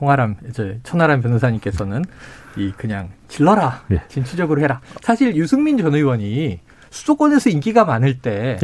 홍아람 0.00 0.36
이제 0.48 0.80
천하람 0.84 1.20
변호사님께서는 1.20 2.02
이 2.56 2.72
그냥 2.78 3.10
질러라 3.28 3.82
네. 3.88 4.00
진취적으로 4.08 4.62
해라. 4.62 4.80
사실 5.02 5.36
유승민 5.36 5.76
전 5.76 5.94
의원이 5.94 6.60
수도권에서 6.88 7.50
인기가 7.50 7.84
많을 7.84 8.20
때왜 8.20 8.58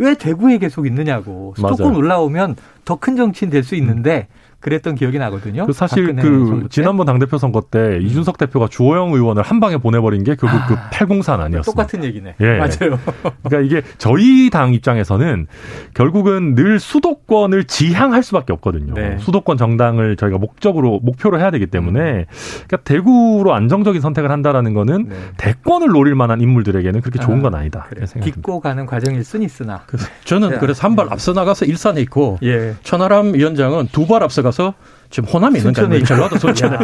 예. 0.00 0.14
대구에 0.18 0.58
계속 0.58 0.86
있느냐고 0.86 1.54
수도권 1.56 1.78
맞아요. 1.86 1.96
올라오면 1.96 2.56
더 2.84 2.96
큰 2.96 3.16
정치인 3.16 3.50
될 3.50 3.64
수 3.64 3.74
있는데 3.76 4.28
그랬던 4.60 4.96
기억이 4.96 5.18
나거든요. 5.18 5.66
그 5.66 5.72
사실 5.72 6.14
그 6.16 6.66
지난번 6.68 7.06
당대표 7.06 7.38
선거 7.38 7.60
때 7.70 7.78
음. 7.78 8.02
이준석 8.02 8.38
대표가 8.38 8.66
주호영 8.68 9.12
의원을 9.12 9.42
한 9.42 9.60
방에 9.60 9.76
보내버린 9.76 10.24
게 10.24 10.34
결국 10.34 10.58
그 10.66 10.74
아, 10.74 10.88
그 10.90 10.90
803 10.90 11.40
아니었어요. 11.40 11.72
똑같은 11.72 12.02
얘기네. 12.04 12.34
예. 12.40 12.58
맞아요. 12.58 12.98
그러니까 13.44 13.60
이게 13.60 13.82
저희 13.98 14.50
당 14.50 14.74
입장에서는 14.74 15.46
결국은 15.94 16.54
늘 16.54 16.78
수도권을 16.80 17.64
지향할 17.64 18.22
수밖에 18.22 18.52
없거든요. 18.52 18.94
네. 18.94 19.16
수도권 19.18 19.56
정당을 19.56 20.16
저희가 20.16 20.38
목적으로 20.38 21.00
목표로 21.02 21.38
해야 21.38 21.50
되기 21.50 21.66
때문에 21.66 22.00
음. 22.00 22.24
그러니까 22.66 22.76
대구로 22.78 23.54
안정적인 23.54 24.00
선택을 24.00 24.30
한다라는 24.30 24.74
거는 24.74 25.08
네. 25.08 25.16
대권을 25.36 25.88
노릴 25.88 26.14
만한 26.14 26.40
인물들에게는 26.40 27.00
그렇게 27.00 27.18
좋은 27.20 27.38
아, 27.38 27.42
건 27.42 27.54
아니다. 27.54 27.86
그래. 27.90 28.04
딛고 28.06 28.60
가는 28.60 28.84
과정일 28.86 29.22
순 29.24 29.42
있으나 29.42 29.82
저는 30.24 30.58
그래서 30.58 30.86
한 30.86 30.98
발 30.98 31.06
앞서 31.12 31.32
나가서 31.32 31.64
일산에 31.64 32.00
있고 32.00 32.38
예. 32.42 32.74
천하람 32.82 33.34
위원장은 33.34 33.88
두 33.92 34.08
발 34.08 34.22
앞서 34.24 34.42
가서 34.48 34.74
지금 35.10 35.28
호남에 35.28 35.58
있는 35.58 35.72
거 35.72 36.04
전라도 36.04 36.38
순천에. 36.38 36.76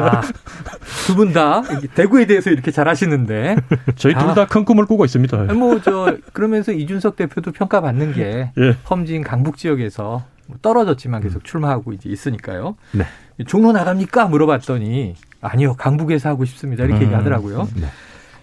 두 1.06 1.14
분 1.16 1.32
다 1.32 1.62
대구에 1.94 2.26
대해서 2.26 2.50
이렇게 2.50 2.70
잘 2.70 2.88
하시는데. 2.88 3.56
저희 3.96 4.14
둘 4.14 4.34
다 4.34 4.46
큰 4.46 4.64
꿈을 4.64 4.86
꾸고 4.86 5.04
있습니다. 5.04 5.54
뭐, 5.54 5.80
저, 5.80 6.16
그러면서 6.32 6.72
이준석 6.72 7.16
대표도 7.16 7.52
평가받는 7.52 8.12
게 8.12 8.50
예. 8.58 8.76
험진 8.88 9.22
강북 9.24 9.56
지역에서 9.56 10.24
뭐 10.46 10.56
떨어졌지만 10.62 11.22
계속 11.22 11.44
출마하고 11.44 11.92
이제 11.92 12.08
있으니까요. 12.10 12.76
네. 12.92 13.04
종로 13.46 13.72
나갑니까? 13.72 14.26
물어봤더니 14.26 15.14
아니요, 15.40 15.74
강북에서 15.74 16.28
하고 16.28 16.44
싶습니다. 16.44 16.84
이렇게 16.84 17.00
음. 17.00 17.06
얘기하더라고요. 17.06 17.68
네. 17.76 17.86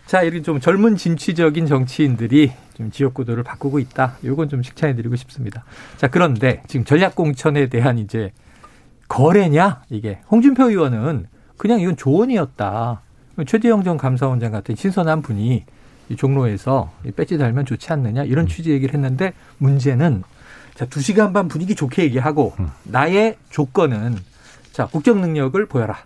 자, 0.08 0.24
이렇게 0.24 0.42
좀 0.42 0.60
젊은 0.60 0.98
진취적인 0.98 1.68
정치인들이 1.68 2.52
좀 2.76 2.92
지역 2.92 3.14
구도를 3.14 3.44
바꾸고 3.44 3.80
있다. 3.80 4.18
요건 4.26 4.50
좀 4.50 4.62
칭찬해 4.62 4.96
드리고 4.96 5.16
싶습니다. 5.16 5.64
자, 5.98 6.08
그런데 6.10 6.64
지금 6.68 6.84
전략 6.86 7.16
공천에 7.16 7.68
대한 7.70 7.98
이제 7.98 8.32
거래냐 9.12 9.82
이게 9.89 10.21
홍준표 10.32 10.69
의원은 10.69 11.28
그냥 11.58 11.82
이건 11.82 11.97
조언이었다. 11.97 13.02
최재형 13.45 13.84
전 13.84 13.97
감사원장 13.97 14.54
같은 14.54 14.76
신선한 14.76 15.21
분이 15.21 15.65
이 16.08 16.15
종로에서 16.15 16.91
배지 17.17 17.38
달면 17.38 17.65
좋지 17.65 17.91
않느냐 17.91 18.24
이런 18.24 18.45
음. 18.45 18.47
취지 18.47 18.71
얘기를 18.71 18.93
했는데 18.93 19.34
문제는 19.58 20.24
자, 20.76 20.86
두 20.86 21.02
시간 21.02 21.34
반 21.34 21.50
분위기 21.50 21.76
좋게 21.76 22.04
얘기하고 22.04 22.54
음. 22.60 22.69
나의 22.84 23.36
조건은 23.50 24.17
자, 24.71 24.86
국정 24.88 25.19
능력을 25.19 25.63
보여라. 25.65 25.97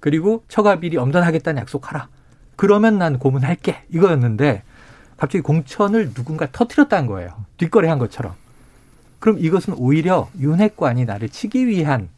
그리고 0.00 0.42
처가 0.48 0.80
비리 0.80 0.96
엄선하겠다는 0.96 1.60
약속하라. 1.60 2.08
그러면 2.56 2.96
난 2.96 3.18
고문할게. 3.18 3.84
이거였는데 3.90 4.62
갑자기 5.18 5.42
공천을 5.42 6.14
누군가 6.14 6.50
터트렸다는 6.50 7.08
거예요. 7.08 7.44
뒷거래 7.58 7.88
한 7.88 7.98
것처럼. 7.98 8.32
그럼 9.18 9.36
이것은 9.38 9.74
오히려 9.76 10.30
윤핵관이 10.38 11.04
나를 11.04 11.28
치기 11.28 11.66
위한 11.66 12.08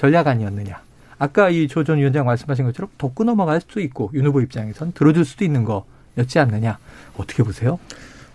전략 0.00 0.26
아니었느냐. 0.28 0.80
아까 1.18 1.50
이 1.50 1.68
조 1.68 1.84
전 1.84 1.98
위원장 1.98 2.24
말씀하신 2.24 2.64
것처럼 2.64 2.88
덮고 2.96 3.24
넘어갈 3.24 3.60
수도 3.60 3.80
있고 3.80 4.10
윤 4.14 4.24
후보 4.26 4.40
입장에선 4.40 4.92
들어줄 4.92 5.24
수도 5.24 5.44
있는 5.44 5.64
거였지 5.64 6.38
않느냐. 6.38 6.78
어떻게 7.16 7.42
보세요? 7.42 7.78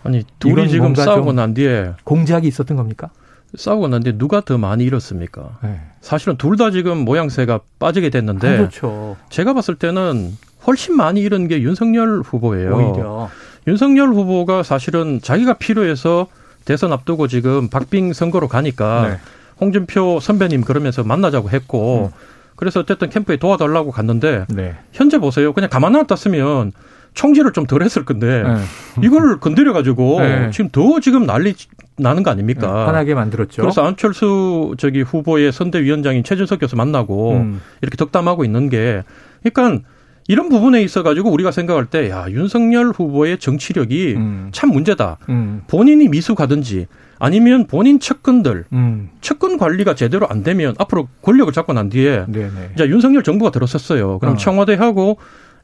아니 0.03 0.23
둘이 0.39 0.69
지금 0.69 0.93
싸우고 0.93 1.33
난 1.33 1.53
뒤에 1.55 1.93
공작이 2.03 2.47
있었던 2.47 2.77
겁니까? 2.77 3.09
싸우고 3.57 3.87
난 3.87 4.03
뒤에 4.03 4.17
누가 4.17 4.41
더 4.41 4.57
많이 4.59 4.83
잃었습니까? 4.83 5.57
네. 5.63 5.79
사실은 6.01 6.37
둘 6.37 6.57
다 6.57 6.69
지금 6.69 6.99
모양새가 6.99 7.61
빠지게 7.79 8.11
됐는데 8.11 8.47
아, 8.53 8.57
그렇죠. 8.57 9.17
제가 9.29 9.53
봤을 9.53 9.73
때는 9.75 10.37
훨씬 10.67 10.95
많이 10.95 11.21
잃은 11.21 11.47
게 11.47 11.61
윤석열 11.61 12.21
후보예요. 12.21 12.75
오히려. 12.75 13.29
윤석열 13.67 14.09
후보가 14.09 14.61
사실은 14.61 15.19
자기가 15.23 15.53
필요해서 15.53 16.27
대선 16.65 16.93
앞두고 16.93 17.27
지금 17.27 17.67
박빙 17.69 18.13
선거로 18.13 18.47
가니까 18.47 19.09
네. 19.09 19.17
홍준표 19.59 20.19
선배님 20.19 20.61
그러면서 20.61 21.03
만나자고 21.03 21.49
했고 21.49 22.11
음. 22.13 22.19
그래서 22.55 22.79
어쨌든 22.79 23.09
캠프에 23.09 23.37
도와달라고 23.37 23.91
갔는데 23.91 24.45
네. 24.49 24.75
현재 24.93 25.17
보세요. 25.17 25.53
그냥 25.53 25.69
가만 25.69 25.91
놨다으면 25.93 26.71
총질을 27.13 27.53
좀 27.53 27.65
덜 27.65 27.81
했을 27.81 28.03
건데 28.05 28.43
네. 28.43 29.05
이걸 29.05 29.39
건드려 29.39 29.71
가지고 29.73 30.19
네. 30.19 30.49
지금 30.51 30.69
더 30.69 30.99
지금 30.99 31.25
난리 31.25 31.53
나는 31.97 32.23
거 32.23 32.31
아닙니까? 32.31 32.67
네, 32.67 32.85
화나게 32.85 33.13
만들었죠. 33.15 33.61
그래서 33.61 33.85
안철수 33.85 34.75
저기 34.77 35.01
후보의 35.01 35.51
선대위원장인 35.53 36.23
최준석 36.25 36.59
교수 36.59 36.75
만나고 36.75 37.33
음. 37.33 37.61
이렇게 37.81 37.95
덕담하고 37.97 38.43
있는 38.43 38.69
게 38.69 39.03
그러니까 39.43 39.85
이런 40.27 40.49
부분에 40.49 40.81
있어 40.81 41.03
가지고 41.03 41.31
우리가 41.31 41.51
생각할 41.51 41.85
때 41.85 42.09
야 42.09 42.25
윤석열 42.29 42.87
후보의 42.87 43.37
정치력이 43.39 44.15
음. 44.17 44.49
참 44.51 44.71
문제다. 44.71 45.17
음. 45.29 45.61
본인이 45.67 46.09
미수 46.09 46.35
가든지 46.35 46.87
아니면 47.19 47.67
본인 47.67 47.99
측근들 47.99 48.65
음. 48.73 49.09
측근 49.21 49.57
관리가 49.57 49.95
제대로 49.95 50.27
안 50.29 50.43
되면 50.43 50.75
앞으로 50.77 51.07
권력을 51.21 51.51
잡고 51.53 51.73
난 51.73 51.89
뒤에 51.89 52.25
네네. 52.27 52.71
이제 52.73 52.85
윤석열 52.87 53.23
정부가 53.23 53.51
들어섰어요. 53.51 54.19
그럼 54.19 54.33
어. 54.35 54.37
청와대하고 54.37 55.17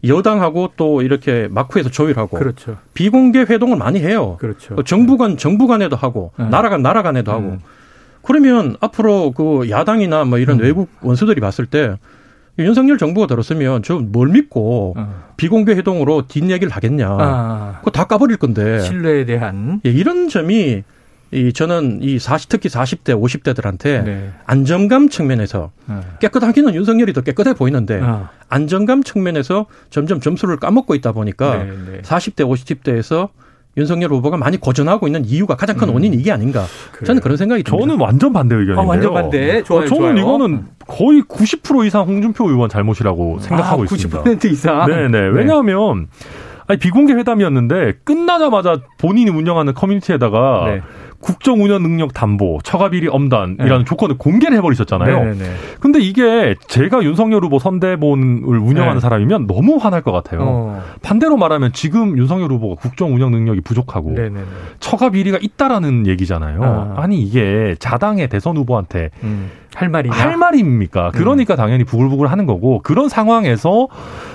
여당하고 0.08 0.72
또 0.78 1.02
이렇게 1.02 1.48
마쿠에서 1.52 1.90
조율하고 1.90 2.38
그렇죠. 2.38 2.78
비공개 2.94 3.42
회동을 3.42 3.78
많이 3.78 4.00
해요. 4.00 4.38
그렇죠. 4.40 4.82
정부 4.84 5.18
간 5.18 5.38
정부 5.38 5.68
간에도 5.68 5.96
하고 5.96 6.32
네. 6.40 6.50
나라 6.50 6.70
간 6.70 6.82
나라 6.82 7.04
간에도 7.04 7.32
하고. 7.32 7.44
음. 7.44 7.60
그러면 8.24 8.76
앞으로 8.80 9.32
그 9.32 9.70
야당이나 9.70 10.26
뭐 10.26 10.38
이런 10.38 10.60
음. 10.60 10.64
외국 10.64 10.90
원수들이 11.02 11.42
봤을 11.42 11.66
때 11.66 11.98
윤석열 12.60 12.98
정부가 12.98 13.28
들었으면 13.28 13.82
저뭘 13.84 14.30
믿고 14.30 14.94
어. 14.98 15.24
비공개 15.38 15.74
회동으로 15.74 16.28
뒷얘기를 16.28 16.72
하겠냐. 16.72 17.08
아. 17.10 17.76
그거 17.80 17.92
다 17.92 18.06
까버릴 18.06 18.38
건데. 18.38 18.80
신뢰에 18.80 19.26
대한. 19.26 19.82
예, 19.86 19.90
이런 19.90 20.30
점이 20.30 20.84
이 21.32 21.54
저는 21.54 22.00
이 22.02 22.20
40, 22.20 22.50
특히 22.50 22.67
40대, 22.70 23.20
50대들한테 23.20 24.04
네. 24.04 24.32
안정감 24.46 25.08
측면에서 25.08 25.72
네. 25.88 25.96
깨끗하기는 26.20 26.76
윤석열이 26.76 27.13
더 27.13 27.22
깨끗해 27.22 27.54
보이는데 27.54 28.02
아. 28.04 28.30
안정감 28.50 29.02
측면에서 29.04 29.65
점점 29.89 30.20
점수를 30.20 30.58
까먹고 30.58 30.94
있다 30.96 31.13
보니까 31.13 31.63
네, 31.63 31.72
네. 31.89 32.02
40대, 32.02 32.46
50대에서 32.46 33.30
윤석열 33.78 34.12
후보가 34.12 34.36
많이 34.36 34.58
고전하고 34.58 35.08
있는 35.08 35.24
이유가 35.24 35.56
가장 35.56 35.78
큰 35.78 35.88
음. 35.88 35.94
원인이 35.94 36.17
이게 36.17 36.34
아닌가. 36.34 36.65
그래요. 36.91 37.06
저는 37.06 37.22
그런 37.22 37.38
생각이 37.38 37.63
듭니다. 37.63 37.82
저는 37.82 38.02
완전 38.02 38.34
반대 38.34 38.56
의견인데요. 38.56 38.82
아, 38.82 38.89
완전 38.89 39.13
반대. 39.13 39.63
좋아요. 39.63 39.88
저는 39.88 40.15
좋아요. 40.15 40.17
이거는 40.17 40.65
거의 40.86 41.22
90% 41.22 41.86
이상 41.86 42.06
홍준표 42.06 42.50
의원 42.50 42.70
잘못이라고 42.70 43.39
생각하고 43.39 43.84
아, 43.84 43.86
있습니다. 43.86 44.24
90% 44.24 44.46
이상. 44.52 44.86
네네. 44.88 45.08
네. 45.08 45.20
왜냐하면 45.28 46.08
네. 46.10 46.30
아니 46.67 46.80
비공개 46.80 47.13
회담이었는데 47.13 48.00
끝나자마자 48.04 48.82
본인이 48.98 49.30
운영하는 49.30 49.74
커뮤니티에다가 49.74 50.63
네. 50.67 50.82
국정 51.22 51.64
운영 51.64 51.82
능력 51.82 52.14
담보, 52.14 52.60
처가 52.64 52.90
비리 52.90 53.08
엄단이라는 53.08 53.78
네. 53.80 53.86
조건을 53.86 54.18
공개를 54.18 54.58
해버리셨잖아요. 54.58 55.18
네네네. 55.20 55.44
근데 55.80 56.00
이게 56.00 56.56
제가 56.68 57.04
윤석열 57.04 57.44
후보 57.44 57.60
선대본을 57.60 58.58
운영하는 58.58 58.96
네. 58.96 59.00
사람이면 59.00 59.48
너무 59.48 59.78
화날 59.78 60.02
것 60.02 60.12
같아요. 60.12 60.42
어. 60.44 60.84
반대로 61.02 61.38
말하면 61.38 61.72
지금 61.74 62.18
윤석열 62.18 62.52
후보가 62.52 62.82
국정 62.82 63.14
운영 63.14 63.32
능력이 63.32 63.62
부족하고 63.62 64.12
네네네. 64.12 64.44
처가 64.80 65.12
비리가 65.12 65.38
있다라는 65.42 66.08
얘기잖아요. 66.08 66.94
아. 66.98 67.08
니 67.08 67.22
이게 67.22 67.76
자당의 67.80 68.30
대선 68.30 68.56
후보한테 68.56 69.10
음. 69.24 69.50
할 69.74 69.90
말이냐? 69.90 70.16
할 70.16 70.38
말입니까? 70.38 71.12
그러니까 71.12 71.56
음. 71.56 71.58
당연히 71.58 71.84
부글부글 71.84 72.30
하는 72.30 72.46
거고 72.46 72.82
그런 72.82 73.10
상황에서 73.10 73.88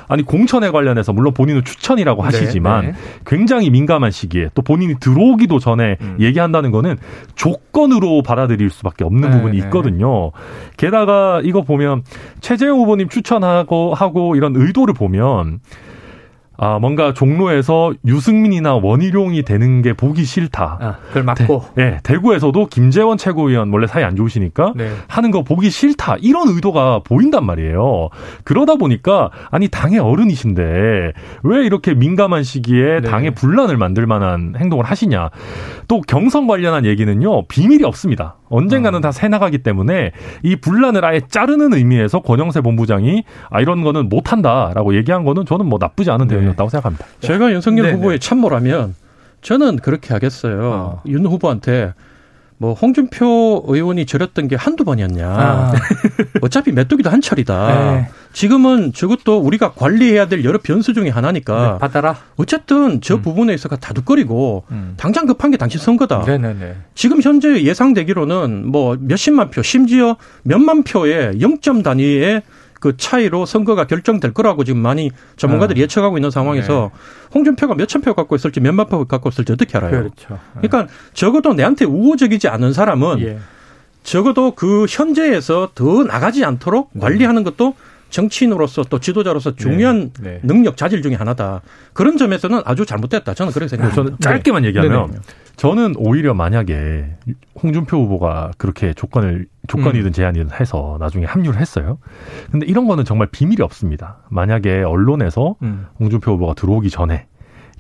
아니 0.09 0.23
공천에 0.23 0.71
관련해서 0.71 1.13
물론 1.13 1.35
본인은 1.35 1.65
추천이라고 1.65 2.23
네, 2.23 2.27
하시지만 2.27 2.81
네, 2.87 2.93
네. 2.93 2.99
굉장히 3.27 3.71
민감한 3.71 4.11
시기에 4.11 4.49
또 4.55 4.63
본인이 4.63 4.95
들어오기도 4.99 5.59
전에 5.59 5.99
음. 6.01 6.17
얘기한다는 6.21 6.71
거는 6.71 6.97
조건으로 7.35 8.23
받아들일 8.23 8.71
수밖에 8.71 9.05
없는 9.05 9.31
네, 9.31 9.37
부분이 9.37 9.59
네. 9.59 9.65
있거든요. 9.65 10.33
게다가 10.77 11.41
이거 11.45 11.63
보면 11.63 12.03
최재형 12.41 12.79
후보님 12.79 13.09
추천하고 13.09 13.95
하고 13.95 14.37
이런 14.37 14.55
의도를 14.57 14.95
보면 14.95 15.61
아, 16.59 16.79
뭔가 16.79 17.13
종로에서 17.13 17.93
유승민이나 18.07 18.77
원희룡이 18.77 19.43
되는 19.43 19.83
게 19.83 19.93
보기 19.93 20.25
싫다. 20.25 20.79
아, 20.81 20.97
그걸 21.09 21.23
맞고. 21.25 21.65
대, 21.75 21.85
네, 21.85 21.99
대구에서도 22.03 22.67
김재원 22.67 23.19
최고위원 23.19 23.71
원래 23.73 23.87
사이 23.87 24.05
안 24.05 24.17
좋으시니까 24.17 24.73
네. 24.77 24.91
하는 25.09 25.31
거 25.31 25.43
보기 25.43 25.71
싫다. 25.71 26.17
이런 26.21 26.49
의도가 26.49 27.01
보인단 27.05 27.45
말이에요. 27.45 28.09
그러다 28.45 28.77
보니까 28.77 29.31
아니 29.51 29.69
당의 29.69 29.99
어른이신데 29.99 30.63
왜 31.43 31.65
이렇게 31.65 31.95
민감한 31.95 32.43
시기에 32.43 33.01
네. 33.01 33.09
당의 33.09 33.33
분란을 33.33 33.77
만들 33.77 34.07
만한 34.07 34.55
행동을 34.57 34.85
하시냐. 34.85 35.31
또 35.89 36.01
경선 36.01 36.47
관련한 36.47 36.85
얘기는요. 36.85 37.47
비밀이 37.47 37.85
없습니다. 37.85 38.37
언젠가는 38.49 38.99
어. 38.99 39.01
다 39.01 39.11
새 39.13 39.29
나가기 39.29 39.59
때문에 39.59 40.13
이 40.43 40.57
분란을 40.57 41.05
아예 41.05 41.21
자르는 41.27 41.73
의미에서 41.75 42.21
권영세 42.21 42.61
본부장이 42.61 43.25
아 43.51 43.61
이런 43.61 43.83
거는 43.83 44.09
못 44.09 44.33
한다라고 44.33 44.95
얘기한 44.97 45.25
거는 45.25 45.47
저는 45.47 45.67
뭐 45.67 45.79
나쁘지 45.81 46.11
않은 46.11 46.29
대응 46.29 46.41
대응이었다고 46.41 46.69
생각합니다. 46.71 47.07
제가 47.21 47.51
윤석열 47.53 47.87
네네. 47.87 47.97
후보의 47.97 48.21
참모라면 48.21 48.95
저는 49.43 49.77
그렇게 49.77 50.13
하겠어요. 50.13 50.61
어. 50.63 51.03
윤 51.07 51.25
후보한테 51.27 51.93
뭐 52.59 52.73
홍준표 52.73 53.65
의원이 53.67 54.07
저렸던 54.07 54.49
게 54.49 54.57
한두 54.57 54.85
번이었냐. 54.85 55.27
아. 55.29 55.73
어차피 56.41 56.73
메뚜기도 56.73 57.11
한 57.11 57.21
철이다. 57.21 57.95
네. 57.95 58.09
지금은 58.33 58.93
저것도 58.93 59.39
우리가 59.39 59.73
관리해야 59.73 60.29
될 60.29 60.45
여러 60.45 60.59
변수 60.59 60.95
중의 60.95 61.11
하나니까. 61.11 61.73
네, 61.73 61.79
받아라. 61.79 62.17
어쨌든 62.37 63.01
저 63.01 63.17
음. 63.17 63.23
부분에 63.23 63.55
있어서 63.55 63.77
다둑거리고 63.77 64.65
음. 64.71 64.95
당장 64.97 65.27
급한 65.27 65.51
게 65.51 65.57
당신 65.57 65.81
선거다. 65.81 66.25
네네네. 66.27 66.77
지금 66.95 67.21
현재 67.21 67.63
예상되기로는 67.63 68.71
뭐 68.71 68.97
몇십만 69.01 69.51
표, 69.51 69.63
심지어 69.63 70.17
몇만 70.43 70.83
표의 70.83 71.39
0점 71.39 71.83
단위의 71.83 72.43
그 72.81 72.97
차이로 72.97 73.47
선거가 73.47 73.87
결정될 73.87 74.33
거라고 74.33 74.65
지금 74.65 74.81
많이 74.81 75.11
전문가들이 75.37 75.81
아. 75.81 75.83
예측하고 75.83 76.19
있는 76.19 76.31
상황에서 76.31 76.91
네. 76.93 77.31
홍준표가 77.35 77.75
몇천 77.75 78.03
표 78.03 78.15
갖고 78.15 78.37
있을지 78.37 78.61
몇만 78.61 78.87
표 78.87 79.05
갖고 79.05 79.29
있을지 79.29 79.53
어떻게 79.53 79.77
알아요? 79.79 79.91
그렇죠. 79.91 80.39
네. 80.61 80.69
그러니까 80.69 80.93
적어도 81.15 81.55
내한테 81.55 81.85
우호적이지 81.85 82.49
않은 82.49 82.73
사람은 82.73 83.21
예. 83.21 83.39
적어도 84.03 84.53
그 84.53 84.87
현재에서 84.89 85.71
더 85.75 86.05
나가지 86.05 86.45
않도록 86.45 86.91
네. 86.93 87.01
관리하는 87.01 87.43
것도 87.45 87.75
정치인으로서 88.11 88.85
또 88.85 89.01
지도자로서 89.01 89.57
중요한 89.57 90.13
네. 90.21 90.31
네. 90.31 90.41
능력 90.43 90.77
자질 90.77 91.03
중의 91.03 91.19
하나다. 91.19 91.63
그런 91.93 92.17
점에서는 92.17 92.63
아주 92.65 92.87
잘못됐다. 92.87 93.35
저는 93.35 93.53
그렇게 93.53 93.69
생각합니다. 93.69 94.03
저는 94.03 94.17
짧게만 94.21 94.65
얘기하면 94.67 95.11
네. 95.11 95.19
저는 95.57 95.95
오히려 95.97 96.35
만약에 96.35 97.17
홍준표 97.61 97.97
후보가 98.05 98.53
그렇게 98.59 98.93
조건을 98.95 99.47
조건이든 99.67 100.07
음. 100.07 100.13
제한이든 100.13 100.51
해서 100.61 100.97
나중에 101.01 101.25
합류를 101.25 101.61
했어요. 101.61 101.99
근데 102.51 102.67
이런 102.67 102.87
거는 102.87 103.05
정말 103.05 103.29
비밀이 103.29 103.63
없습니다. 103.63 104.19
만약에 104.31 104.83
언론에서 104.83 105.57
음. 105.63 105.87
홍준표 105.99 106.33
후보가 106.33 106.55
들어오기 106.55 106.91
전에 106.91 107.27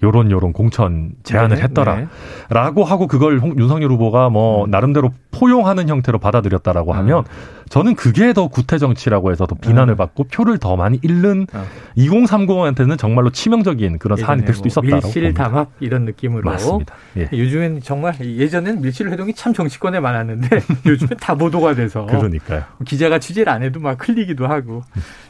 요런 0.03 0.31
요런 0.31 0.53
공천 0.53 1.13
제안을 1.23 1.57
네, 1.57 1.63
했더라라고 1.63 2.09
네. 2.49 2.83
하고 2.85 3.07
그걸 3.07 3.39
홍, 3.39 3.59
윤석열 3.59 3.91
후보가 3.93 4.29
뭐 4.29 4.65
음. 4.65 4.71
나름대로 4.71 5.11
포용하는 5.31 5.89
형태로 5.89 6.19
받아들였다라고 6.19 6.93
음. 6.93 6.97
하면 6.99 7.25
저는 7.69 7.95
그게 7.95 8.33
더 8.33 8.49
구태 8.49 8.79
정치라고 8.79 9.33
해서 9.33 9.47
더 9.47 9.57
비난을 9.57 9.95
음. 9.95 9.97
받고 9.97 10.25
표를 10.25 10.59
더 10.59 10.77
많이 10.77 11.01
잃는 11.03 11.47
어. 11.53 11.65
2030한테는 11.97 12.99
정말로 12.99 13.31
치명적인 13.31 13.99
그런 13.99 14.19
사안이 14.19 14.45
될 14.45 14.55
수도 14.55 14.63
뭐 14.65 14.69
있었다라고 14.69 15.07
밀실 15.07 15.35
담합 15.35 15.71
이런 15.81 16.05
느낌으로 16.05 16.43
맞습니다. 16.43 16.95
예. 17.17 17.29
요즘엔 17.33 17.81
정말 17.83 18.15
예전에는 18.21 18.83
밀실 18.83 19.09
회동이 19.09 19.35
참 19.35 19.53
정치권에 19.53 19.99
많았는데 20.01 20.49
요즘엔 20.87 21.19
다 21.21 21.35
보도가 21.35 21.75
돼서 21.75 22.07
그러니까요. 22.07 22.63
기자가 22.85 23.19
취재를 23.19 23.53
안 23.53 23.63
해도 23.63 23.81
막 23.81 23.97
흘리기도 24.07 24.47
하고 24.47 24.83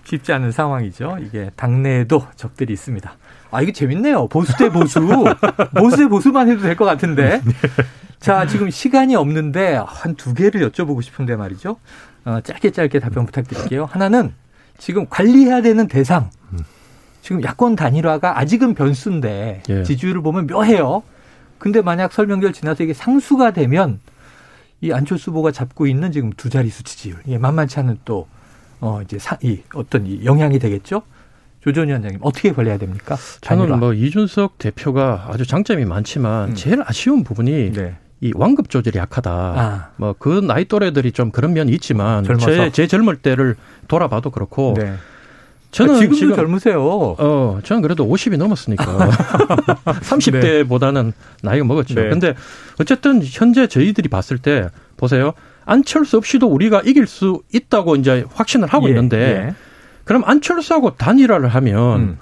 쉽지 0.05 0.33
않은 0.33 0.51
상황이죠. 0.53 1.19
이게 1.23 1.51
당내에도 1.57 2.27
적들이 2.37 2.73
있습니다. 2.73 3.17
아, 3.51 3.63
이게 3.63 3.73
재밌네요. 3.73 4.29
보수 4.29 4.57
대 4.57 4.69
보수. 4.71 5.01
보수 5.77 5.97
대 5.97 6.07
보수만 6.09 6.49
해도 6.49 6.61
될 6.63 6.77
것 6.77 6.85
같은데. 6.85 7.41
자, 8.21 8.47
지금 8.47 8.71
시간이 8.71 9.15
없는데 9.15 9.81
한 9.87 10.15
두 10.17 10.35
개를 10.35 10.69
여쭤보고 10.71 11.03
싶은데 11.03 11.37
말이죠. 11.37 11.77
어, 12.25 12.41
짧게 12.43 12.71
짧게 12.71 12.99
답변 13.01 13.25
부탁드릴게요. 13.27 13.85
하나는 13.87 14.33
지금 14.79 15.07
관리해야 15.09 15.63
되는 15.63 15.87
대상. 15.87 16.31
지금 17.23 17.43
야권 17.43 17.75
단일화가 17.77 18.39
아직은 18.39 18.75
변수인데 18.75 19.63
예. 19.69 19.83
지지율을 19.83 20.23
보면 20.23 20.47
묘해요. 20.47 21.03
근데 21.59 21.81
만약 21.83 22.13
설명절 22.13 22.53
지나서 22.53 22.85
이게 22.85 22.93
상수가 22.95 23.51
되면 23.53 23.99
이 24.81 24.93
안철수 24.93 25.31
후보가 25.31 25.51
잡고 25.53 25.87
있는 25.89 26.13
지금 26.13 26.31
두 26.37 26.51
자릿수 26.51 26.85
지지율, 26.85 27.17
이게 27.27 27.39
만만치 27.39 27.81
않은 27.81 27.99
또, 28.05 28.29
어, 28.81 29.01
이제 29.03 29.19
사, 29.19 29.37
이 29.43 29.61
어떤 29.75 30.07
이 30.07 30.25
영향이 30.25 30.59
되겠죠? 30.59 31.03
조전 31.67 31.89
위원장님 31.89 32.21
어떻게 32.23 32.53
관리해야 32.53 32.79
됩니까? 32.79 33.17
저는 33.41 33.63
단일화. 33.63 33.77
뭐 33.79 33.93
이준석 33.93 34.59
대표가 34.59 35.27
아주 35.29 35.45
장점이 35.45 35.85
많지만 35.85 36.51
음. 36.51 36.55
제일 36.55 36.81
아쉬운 36.87 37.25
부분이 37.25 37.73
네. 37.73 37.97
이 38.21 38.33
완급 38.37 38.71
조절이 38.71 38.97
약하다. 38.97 39.31
아. 39.33 39.89
뭐그 39.97 40.43
나이 40.47 40.65
또래들이 40.65 41.11
좀 41.11 41.33
그런 41.33 41.55
면이 41.55 41.73
있지만 41.73 42.25
제, 42.39 42.71
제 42.71 42.87
젊을 42.87 43.17
때를 43.17 43.57
돌아봐도 43.89 44.31
그렇고 44.31 44.75
네. 44.79 44.95
저는 45.73 45.97
아, 45.97 45.99
지금도 45.99 46.17
지금, 46.17 46.37
젊으세요. 46.37 46.81
어, 47.19 47.59
저는 47.65 47.83
그래도 47.83 48.07
50이 48.07 48.39
넘었으니까 48.39 48.85
30대보다는 49.85 51.07
네. 51.07 51.13
나이가 51.43 51.65
먹었죠. 51.65 51.97
네. 51.97 52.09
근데 52.09 52.35
어쨌든 52.81 53.21
현재 53.25 53.67
저희들이 53.67 54.09
봤을 54.09 54.39
때 54.39 54.69
보세요. 54.97 55.35
안철수 55.65 56.17
없이도 56.17 56.47
우리가 56.47 56.83
이길 56.85 57.09
수 57.09 57.43
있다고 57.53 57.97
이제 57.97 58.25
확신을 58.33 58.69
하고 58.69 58.87
예, 58.87 58.91
있는데 58.91 59.19
예. 59.19 59.55
그럼 60.07 60.23
안철수하고 60.25 60.95
단일화를 60.95 61.49
하면 61.49 62.01
음. 62.01 62.19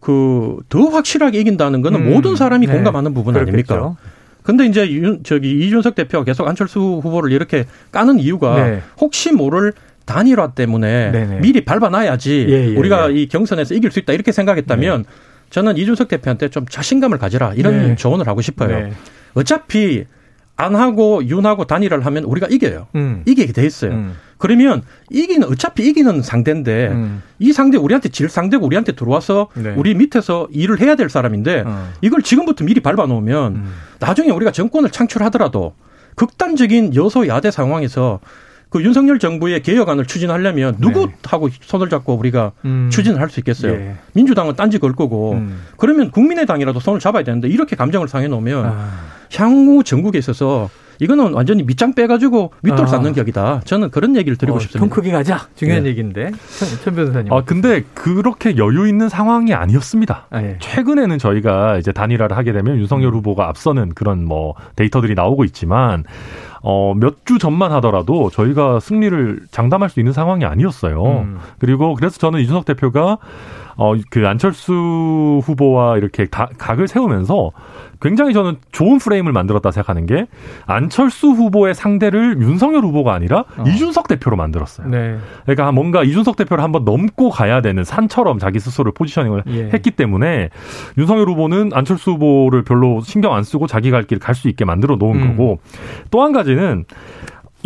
그더 0.00 0.88
확실하게 0.90 1.40
이긴다는 1.40 1.82
거는 1.82 2.00
음. 2.00 2.14
모든 2.14 2.36
사람이 2.36 2.66
네. 2.66 2.72
공감하는 2.72 3.12
부분 3.12 3.34
그렇겠죠. 3.34 3.74
아닙니까? 3.74 3.96
근데 4.44 4.64
이제 4.64 4.88
윤, 4.92 5.24
저기 5.24 5.66
이준석 5.66 5.96
대표가 5.96 6.24
계속 6.24 6.46
안철수 6.46 6.78
후보를 6.78 7.32
이렇게 7.32 7.66
까는 7.90 8.20
이유가 8.20 8.64
네. 8.64 8.82
혹시 9.00 9.32
모를 9.32 9.72
단일화 10.04 10.52
때문에 10.52 11.10
네네. 11.10 11.40
미리 11.40 11.64
밟아놔야지 11.64 12.46
예, 12.48 12.70
예, 12.70 12.76
우리가 12.76 13.10
예. 13.10 13.16
이 13.16 13.28
경선에서 13.28 13.74
이길 13.74 13.90
수 13.90 13.98
있다 13.98 14.12
이렇게 14.12 14.30
생각했다면 14.30 15.02
네. 15.02 15.08
저는 15.50 15.76
이준석 15.76 16.06
대표한테 16.06 16.48
좀 16.48 16.64
자신감을 16.64 17.18
가지라 17.18 17.54
이런 17.54 17.88
네. 17.88 17.96
조언을 17.96 18.28
하고 18.28 18.40
싶어요. 18.40 18.68
네. 18.68 18.92
어차피 19.34 20.04
안 20.56 20.74
하고 20.74 21.22
윤하고 21.24 21.66
단일화를 21.66 22.06
하면 22.06 22.24
우리가 22.24 22.46
이겨요. 22.50 22.86
음. 22.94 23.22
이기게 23.26 23.52
돼 23.52 23.66
있어요. 23.66 23.92
음. 23.92 24.14
그러면 24.38 24.82
이기는 25.10 25.46
어차피 25.48 25.86
이기는 25.86 26.22
상대인데 26.22 26.88
음. 26.88 27.22
이 27.38 27.52
상대 27.52 27.76
우리한테 27.76 28.08
질 28.08 28.28
상대고 28.28 28.64
우리한테 28.64 28.92
들어와서 28.92 29.48
네. 29.54 29.74
우리 29.76 29.94
밑에서 29.94 30.48
일을 30.50 30.80
해야 30.80 30.94
될 30.94 31.10
사람인데 31.10 31.64
어. 31.66 31.88
이걸 32.00 32.22
지금부터 32.22 32.64
미리 32.64 32.80
밟아 32.80 33.06
놓으면 33.06 33.54
음. 33.54 33.72
나중에 33.98 34.30
우리가 34.30 34.50
정권을 34.50 34.90
창출하더라도 34.90 35.74
극단적인 36.14 36.94
여소 36.94 37.28
야대 37.28 37.50
상황에서 37.50 38.20
그 38.76 38.82
윤석열 38.84 39.18
정부의 39.18 39.62
개혁안을 39.62 40.04
추진하려면 40.04 40.76
네. 40.78 40.86
누구하고 40.86 41.48
손을 41.62 41.88
잡고 41.88 42.14
우리가 42.14 42.52
음. 42.66 42.90
추진을 42.92 43.20
할 43.20 43.30
수 43.30 43.40
있겠어요. 43.40 43.72
예. 43.72 43.94
민주당은 44.12 44.54
딴지 44.54 44.78
걸 44.78 44.94
거고 44.94 45.32
음. 45.32 45.62
그러면 45.78 46.10
국민의당이라도 46.10 46.78
손을 46.78 47.00
잡아야 47.00 47.24
되는데 47.24 47.48
이렇게 47.48 47.74
감정을 47.74 48.06
상해 48.06 48.28
놓으면 48.28 48.64
아. 48.66 48.90
향후 49.34 49.82
전국에 49.82 50.18
있어서 50.18 50.68
이거는 51.00 51.32
완전히 51.34 51.62
밑장 51.62 51.94
빼가지고 51.94 52.52
밑돌 52.62 52.84
아. 52.84 52.86
쌓는 52.86 53.12
격이다. 53.14 53.62
저는 53.64 53.90
그런 53.90 54.14
얘기를 54.16 54.36
드리고 54.36 54.56
어, 54.56 54.60
싶습니다. 54.60 54.80
통 54.80 54.88
크게 54.88 55.10
가자. 55.10 55.48
중요한 55.56 55.82
네. 55.82 55.90
얘기인데. 55.90 56.30
천, 56.58 56.68
천 56.84 56.94
변호사님. 56.94 57.32
아, 57.32 57.42
근데 57.44 57.82
그렇게 57.94 58.56
여유 58.56 58.86
있는 58.86 59.08
상황이 59.08 59.52
아니었습니다. 59.52 60.26
아, 60.30 60.42
예. 60.42 60.56
최근에는 60.60 61.18
저희가 61.18 61.78
이제 61.78 61.92
단일화를 61.92 62.36
하게 62.36 62.52
되면 62.52 62.78
윤석열 62.78 63.08
음. 63.12 63.14
후보가 63.16 63.48
앞서는 63.48 63.90
그런 63.94 64.24
뭐 64.24 64.54
데이터들이 64.76 65.14
나오고 65.14 65.44
있지만 65.44 66.04
어, 66.68 66.94
몇 66.96 67.14
주 67.24 67.38
전만 67.38 67.70
하더라도 67.72 68.28
저희가 68.30 68.80
승리를 68.80 69.42
장담할 69.52 69.88
수 69.88 70.00
있는 70.00 70.12
상황이 70.12 70.44
아니었어요. 70.44 71.04
음. 71.04 71.38
그리고 71.58 71.94
그래서 71.94 72.18
저는 72.18 72.40
이준석 72.40 72.64
대표가 72.64 73.18
어 73.76 73.94
그 74.10 74.26
안철수 74.26 75.40
후보와 75.44 75.96
이렇게 75.98 76.26
가, 76.26 76.48
각을 76.58 76.88
세우면서 76.88 77.52
굉장히 78.00 78.34
저는 78.34 78.56
좋은 78.72 78.98
프레임을 78.98 79.32
만들었다 79.32 79.70
생각하는 79.70 80.04
게 80.06 80.26
안철수 80.66 81.28
후보의 81.28 81.74
상대를 81.74 82.40
윤석열 82.40 82.82
후보가 82.84 83.14
아니라 83.14 83.44
어. 83.56 83.64
이준석 83.66 84.06
대표로 84.08 84.36
만들었어요. 84.36 84.88
네. 84.88 85.16
그러니까 85.44 85.72
뭔가 85.72 86.02
이준석 86.04 86.36
대표를 86.36 86.62
한번 86.62 86.84
넘고 86.84 87.30
가야 87.30 87.62
되는 87.62 87.84
산처럼 87.84 88.38
자기 88.38 88.60
스스로를 88.60 88.92
포지셔닝을 88.92 89.44
예. 89.48 89.70
했기 89.72 89.90
때문에 89.92 90.50
윤석열 90.98 91.28
후보는 91.30 91.70
안철수 91.72 92.12
후보를 92.12 92.62
별로 92.64 93.00
신경 93.00 93.32
안 93.34 93.42
쓰고 93.42 93.66
자기 93.66 93.90
갈 93.90 94.04
길 94.06 94.18
갈 94.18 94.34
수 94.34 94.48
있게 94.48 94.64
만들어 94.66 94.96
놓은 94.96 95.16
음. 95.22 95.28
거고 95.30 95.58
또 96.10 96.22
한 96.22 96.32
가지는 96.32 96.84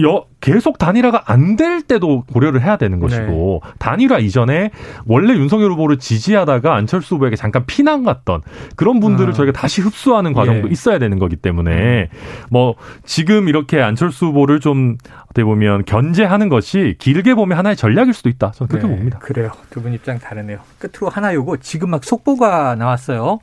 여, 0.03 0.25
계속 0.41 0.79
단일화가 0.79 1.25
안 1.27 1.57
될 1.57 1.83
때도 1.83 2.25
고려를 2.33 2.63
해야 2.63 2.77
되는 2.77 3.01
것이고 3.01 3.63
네. 3.65 3.71
단일화 3.79 4.19
이전에 4.19 4.71
원래 5.07 5.35
윤석열 5.35 5.73
후보를 5.73 5.99
지지하다가 5.99 6.75
안철수 6.75 7.17
후보에게 7.17 7.37
잠깐 7.37 7.65
피난 7.67 8.05
갔던 8.05 8.43
그런 8.77 9.01
분들을 9.01 9.31
아. 9.31 9.33
저희가 9.33 9.53
다시 9.53 9.81
흡수하는 9.83 10.33
과정도 10.33 10.69
예. 10.69 10.73
있어야 10.73 10.99
되는 10.99 11.19
거기 11.19 11.37
때문에 11.37 12.09
음. 12.13 12.47
뭐 12.51 12.77
지금 13.05 13.49
이렇게 13.49 13.81
안철수 13.83 14.27
후보를 14.27 14.61
좀 14.61 14.97
어떻게 15.25 15.45
보면 15.45 15.85
견제하는 15.85 16.49
것이 16.49 16.97
길게 16.99 17.35
보면 17.35 17.59
하나의 17.59 17.77
전략일 17.77 18.15
수도 18.15 18.29
있다. 18.29 18.53
저는 18.53 18.69
그렇게 18.69 18.87
네. 18.87 18.95
봅니다. 18.97 19.19
그래요. 19.19 19.51
두 19.71 19.81
분 19.83 19.93
입장 19.93 20.19
다르네요. 20.19 20.59
끝으로 20.79 21.09
하나 21.11 21.35
요거 21.35 21.59
지금 21.59 21.91
막 21.91 22.05
속보가 22.05 22.77
나왔어요. 22.77 23.41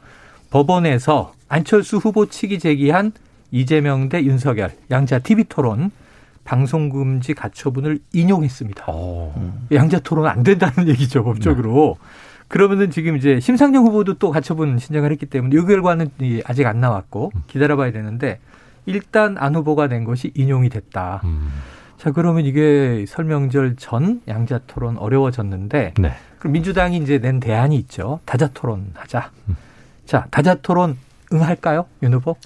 법원에서 0.50 1.34
안철수 1.50 1.98
후보 1.98 2.26
측이 2.26 2.60
제기한 2.60 3.12
이재명 3.52 4.10
대 4.10 4.24
윤석열 4.24 4.72
양자 4.91 5.20
TV 5.20 5.46
토론 5.50 5.91
방송금지 6.47 7.33
가처분을 7.33 7.99
인용했습니다. 8.13 8.86
어. 8.88 9.57
양자 9.73 9.99
토론 9.99 10.27
안 10.27 10.43
된다는 10.43 10.88
얘기죠, 10.89 11.23
법적으로. 11.25 11.97
네. 11.99 12.07
그러면은 12.47 12.89
지금 12.89 13.17
이제 13.17 13.41
심상정 13.41 13.86
후보도 13.86 14.13
또 14.13 14.31
가처분 14.31 14.79
신청을 14.79 15.12
했기 15.12 15.25
때문에 15.25 15.53
이 15.57 15.62
결과는 15.62 16.10
아직 16.45 16.65
안 16.65 16.79
나왔고 16.79 17.31
음. 17.36 17.43
기다려봐야 17.47 17.91
되는데 17.91 18.39
일단 18.86 19.36
안 19.38 19.55
후보가 19.55 19.88
낸 19.88 20.05
것이 20.05 20.31
인용이 20.33 20.69
됐다. 20.69 21.19
음. 21.25 21.49
자 21.97 22.12
그러면 22.12 22.45
이게 22.45 23.03
설명절 23.05 23.75
전 23.75 24.21
양자 24.29 24.62
토론 24.67 24.97
어려워졌는데 24.97 25.95
네. 25.99 26.13
그럼 26.39 26.53
민주당이 26.53 26.95
이제 26.97 27.19
낸 27.19 27.41
대안이 27.41 27.75
있죠. 27.75 28.21
다자 28.23 28.47
토론 28.53 28.91
하자. 28.93 29.31
음. 29.49 29.57
자 30.05 30.27
다자 30.31 30.55
토론 30.55 30.97
응할까요, 31.33 31.86
윤 32.03 32.13
후보? 32.13 32.38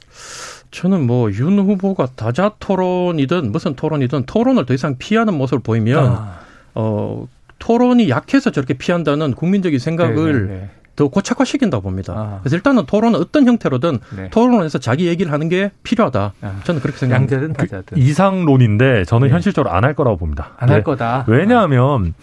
저는 0.72 1.06
뭐 1.06 1.30
윤 1.32 1.60
후보가 1.60 2.08
다자 2.16 2.54
토론이든 2.60 3.52
무슨 3.52 3.76
토론이든 3.76 4.24
토론을 4.26 4.66
더 4.66 4.74
이상 4.74 4.96
피하는 4.98 5.34
모습을 5.34 5.60
보이면 5.62 6.06
아. 6.08 6.40
어 6.76 7.28
토론이 7.60 8.10
약해서 8.10 8.50
저렇게 8.52 8.74
피한다는 8.74 9.34
국민적인 9.34 9.78
생각을 9.80 10.16
네네네. 10.34 10.48
네, 10.48 10.60
네. 10.62 10.70
더 10.96 11.08
고착화시킨다고 11.10 11.84
봅니다. 11.84 12.14
아. 12.16 12.40
그래서 12.42 12.56
일단은 12.56 12.86
토론은 12.86 13.20
어떤 13.20 13.46
형태로든 13.48 14.00
네. 14.16 14.30
토론을 14.30 14.64
해서 14.66 14.78
자기 14.80 15.08
얘기를 15.08 15.32
하는 15.32 15.48
게 15.50 15.72
필요하다. 15.84 16.34
아. 16.42 16.60
저는 16.64 16.82
그렇게 16.82 17.00
생각합니다. 17.00 17.36
양자든 17.36 17.54
다자든. 17.54 17.84
그 17.96 18.00
이상론인데 18.00 19.06
저는 19.06 19.28
네. 19.28 19.34
현실적으로 19.34 19.72
안 19.74 19.84
할 19.84 19.94
거라고 19.94 20.18
봅니다. 20.18 20.52
안할 20.58 20.78
네. 20.80 20.84
거다. 20.84 21.26
왜냐하면 21.28 22.14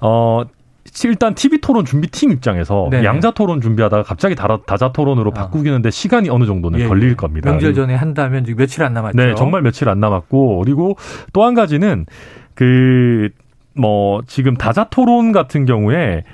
어 0.00 0.42
일단 1.04 1.34
TV 1.34 1.58
토론 1.58 1.84
준비팀 1.84 2.30
입장에서 2.32 2.88
네 2.90 3.04
양자 3.04 3.32
토론 3.32 3.60
준비하다가 3.60 4.02
갑자기 4.02 4.34
다자 4.34 4.92
토론으로 4.92 5.32
아. 5.34 5.40
바꾸기는데 5.40 5.90
시간이 5.90 6.30
어느 6.30 6.44
정도는 6.46 6.80
예. 6.80 6.86
걸릴 6.88 7.16
겁니다. 7.16 7.50
명절 7.50 7.74
전에 7.74 7.94
한다면 7.94 8.44
지금 8.44 8.58
며칠 8.58 8.82
안 8.82 8.94
남았죠. 8.94 9.16
네, 9.16 9.34
정말 9.34 9.62
며칠 9.62 9.88
안 9.88 10.00
남았고 10.00 10.58
그리고 10.64 10.96
또 11.32 11.44
한 11.44 11.54
가지는 11.54 12.06
그 12.54 13.30
뭐 13.78 14.22
지금 14.26 14.56
다자 14.56 14.84
토론 14.90 15.32
같은 15.32 15.64
경우에 15.64 16.24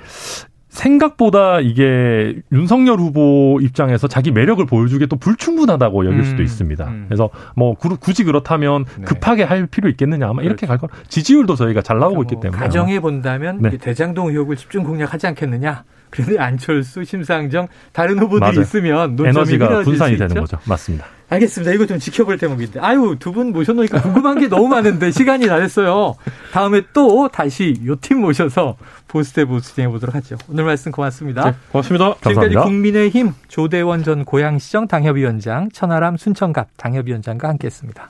생각보다 0.75 1.61
이게 1.61 2.35
윤석열 2.51 2.99
후보 2.99 3.59
입장에서 3.61 4.07
자기 4.07 4.31
매력을 4.31 4.63
보여주기에 4.65 5.07
또 5.07 5.15
불충분하다고 5.15 6.05
여길 6.05 6.19
음, 6.19 6.23
수도 6.23 6.43
있습니다. 6.43 6.85
음. 6.85 7.05
그래서 7.07 7.29
뭐 7.55 7.75
굳이 7.75 8.23
그렇다면 8.23 8.85
네. 8.97 9.05
급하게 9.05 9.43
할 9.43 9.65
필요 9.67 9.89
있겠느냐 9.89 10.25
아마 10.25 10.41
그렇죠. 10.41 10.47
이렇게 10.47 10.67
갈 10.67 10.77
거. 10.77 10.89
지지율도 11.07 11.55
저희가 11.55 11.81
잘 11.81 11.97
나오고 11.99 12.15
그러니까 12.15 12.33
있기 12.33 12.41
때문에 12.41 12.59
가정해 12.59 12.99
본다면 12.99 13.59
네. 13.61 13.77
대장동 13.77 14.27
의혹을 14.29 14.57
집중 14.57 14.83
공략하지 14.83 15.27
않겠느냐. 15.27 15.83
그런데 16.15 16.37
안철수, 16.39 17.03
심상정 17.03 17.67
다른 17.91 18.17
후보들이 18.19 18.39
맞아요. 18.39 18.61
있으면 18.61 19.17
에너지가 19.19 19.81
분산이 19.83 20.17
되는 20.17 20.35
거죠. 20.35 20.57
맞습니다. 20.65 21.05
알겠습니다. 21.27 21.73
이거 21.73 21.85
좀 21.87 21.97
지켜볼 21.97 22.37
대목인데. 22.37 22.79
아유, 22.79 23.15
두 23.19 23.31
분 23.31 23.51
모셔놓으니까 23.51 23.99
궁금한 24.03 24.39
게 24.39 24.47
너무 24.47 24.67
많은데 24.67 25.09
시간이 25.09 25.47
다 25.47 25.57
됐어요. 25.59 26.15
다음에 26.51 26.83
또 26.93 27.27
다시 27.29 27.73
요 27.85 27.95
팀 27.95 28.21
모셔서 28.21 28.77
보스대 29.07 29.43
보스 29.45 29.73
진행해 29.73 29.91
보도록 29.91 30.13
하죠. 30.15 30.37
오늘 30.49 30.65
말씀 30.65 30.91
고맙습니다. 30.91 31.43
네, 31.51 31.55
고맙습니다. 31.71 32.05
지금까지 32.15 32.35
감사합니다. 32.35 32.63
국민의힘 32.63 33.31
조대원 33.47 34.03
전 34.03 34.23
고양시청 34.23 34.87
당협위원장, 34.87 35.69
천하람 35.73 36.15
순천갑 36.17 36.67
당협위원장과 36.77 37.47
함께했습니다. 37.49 38.09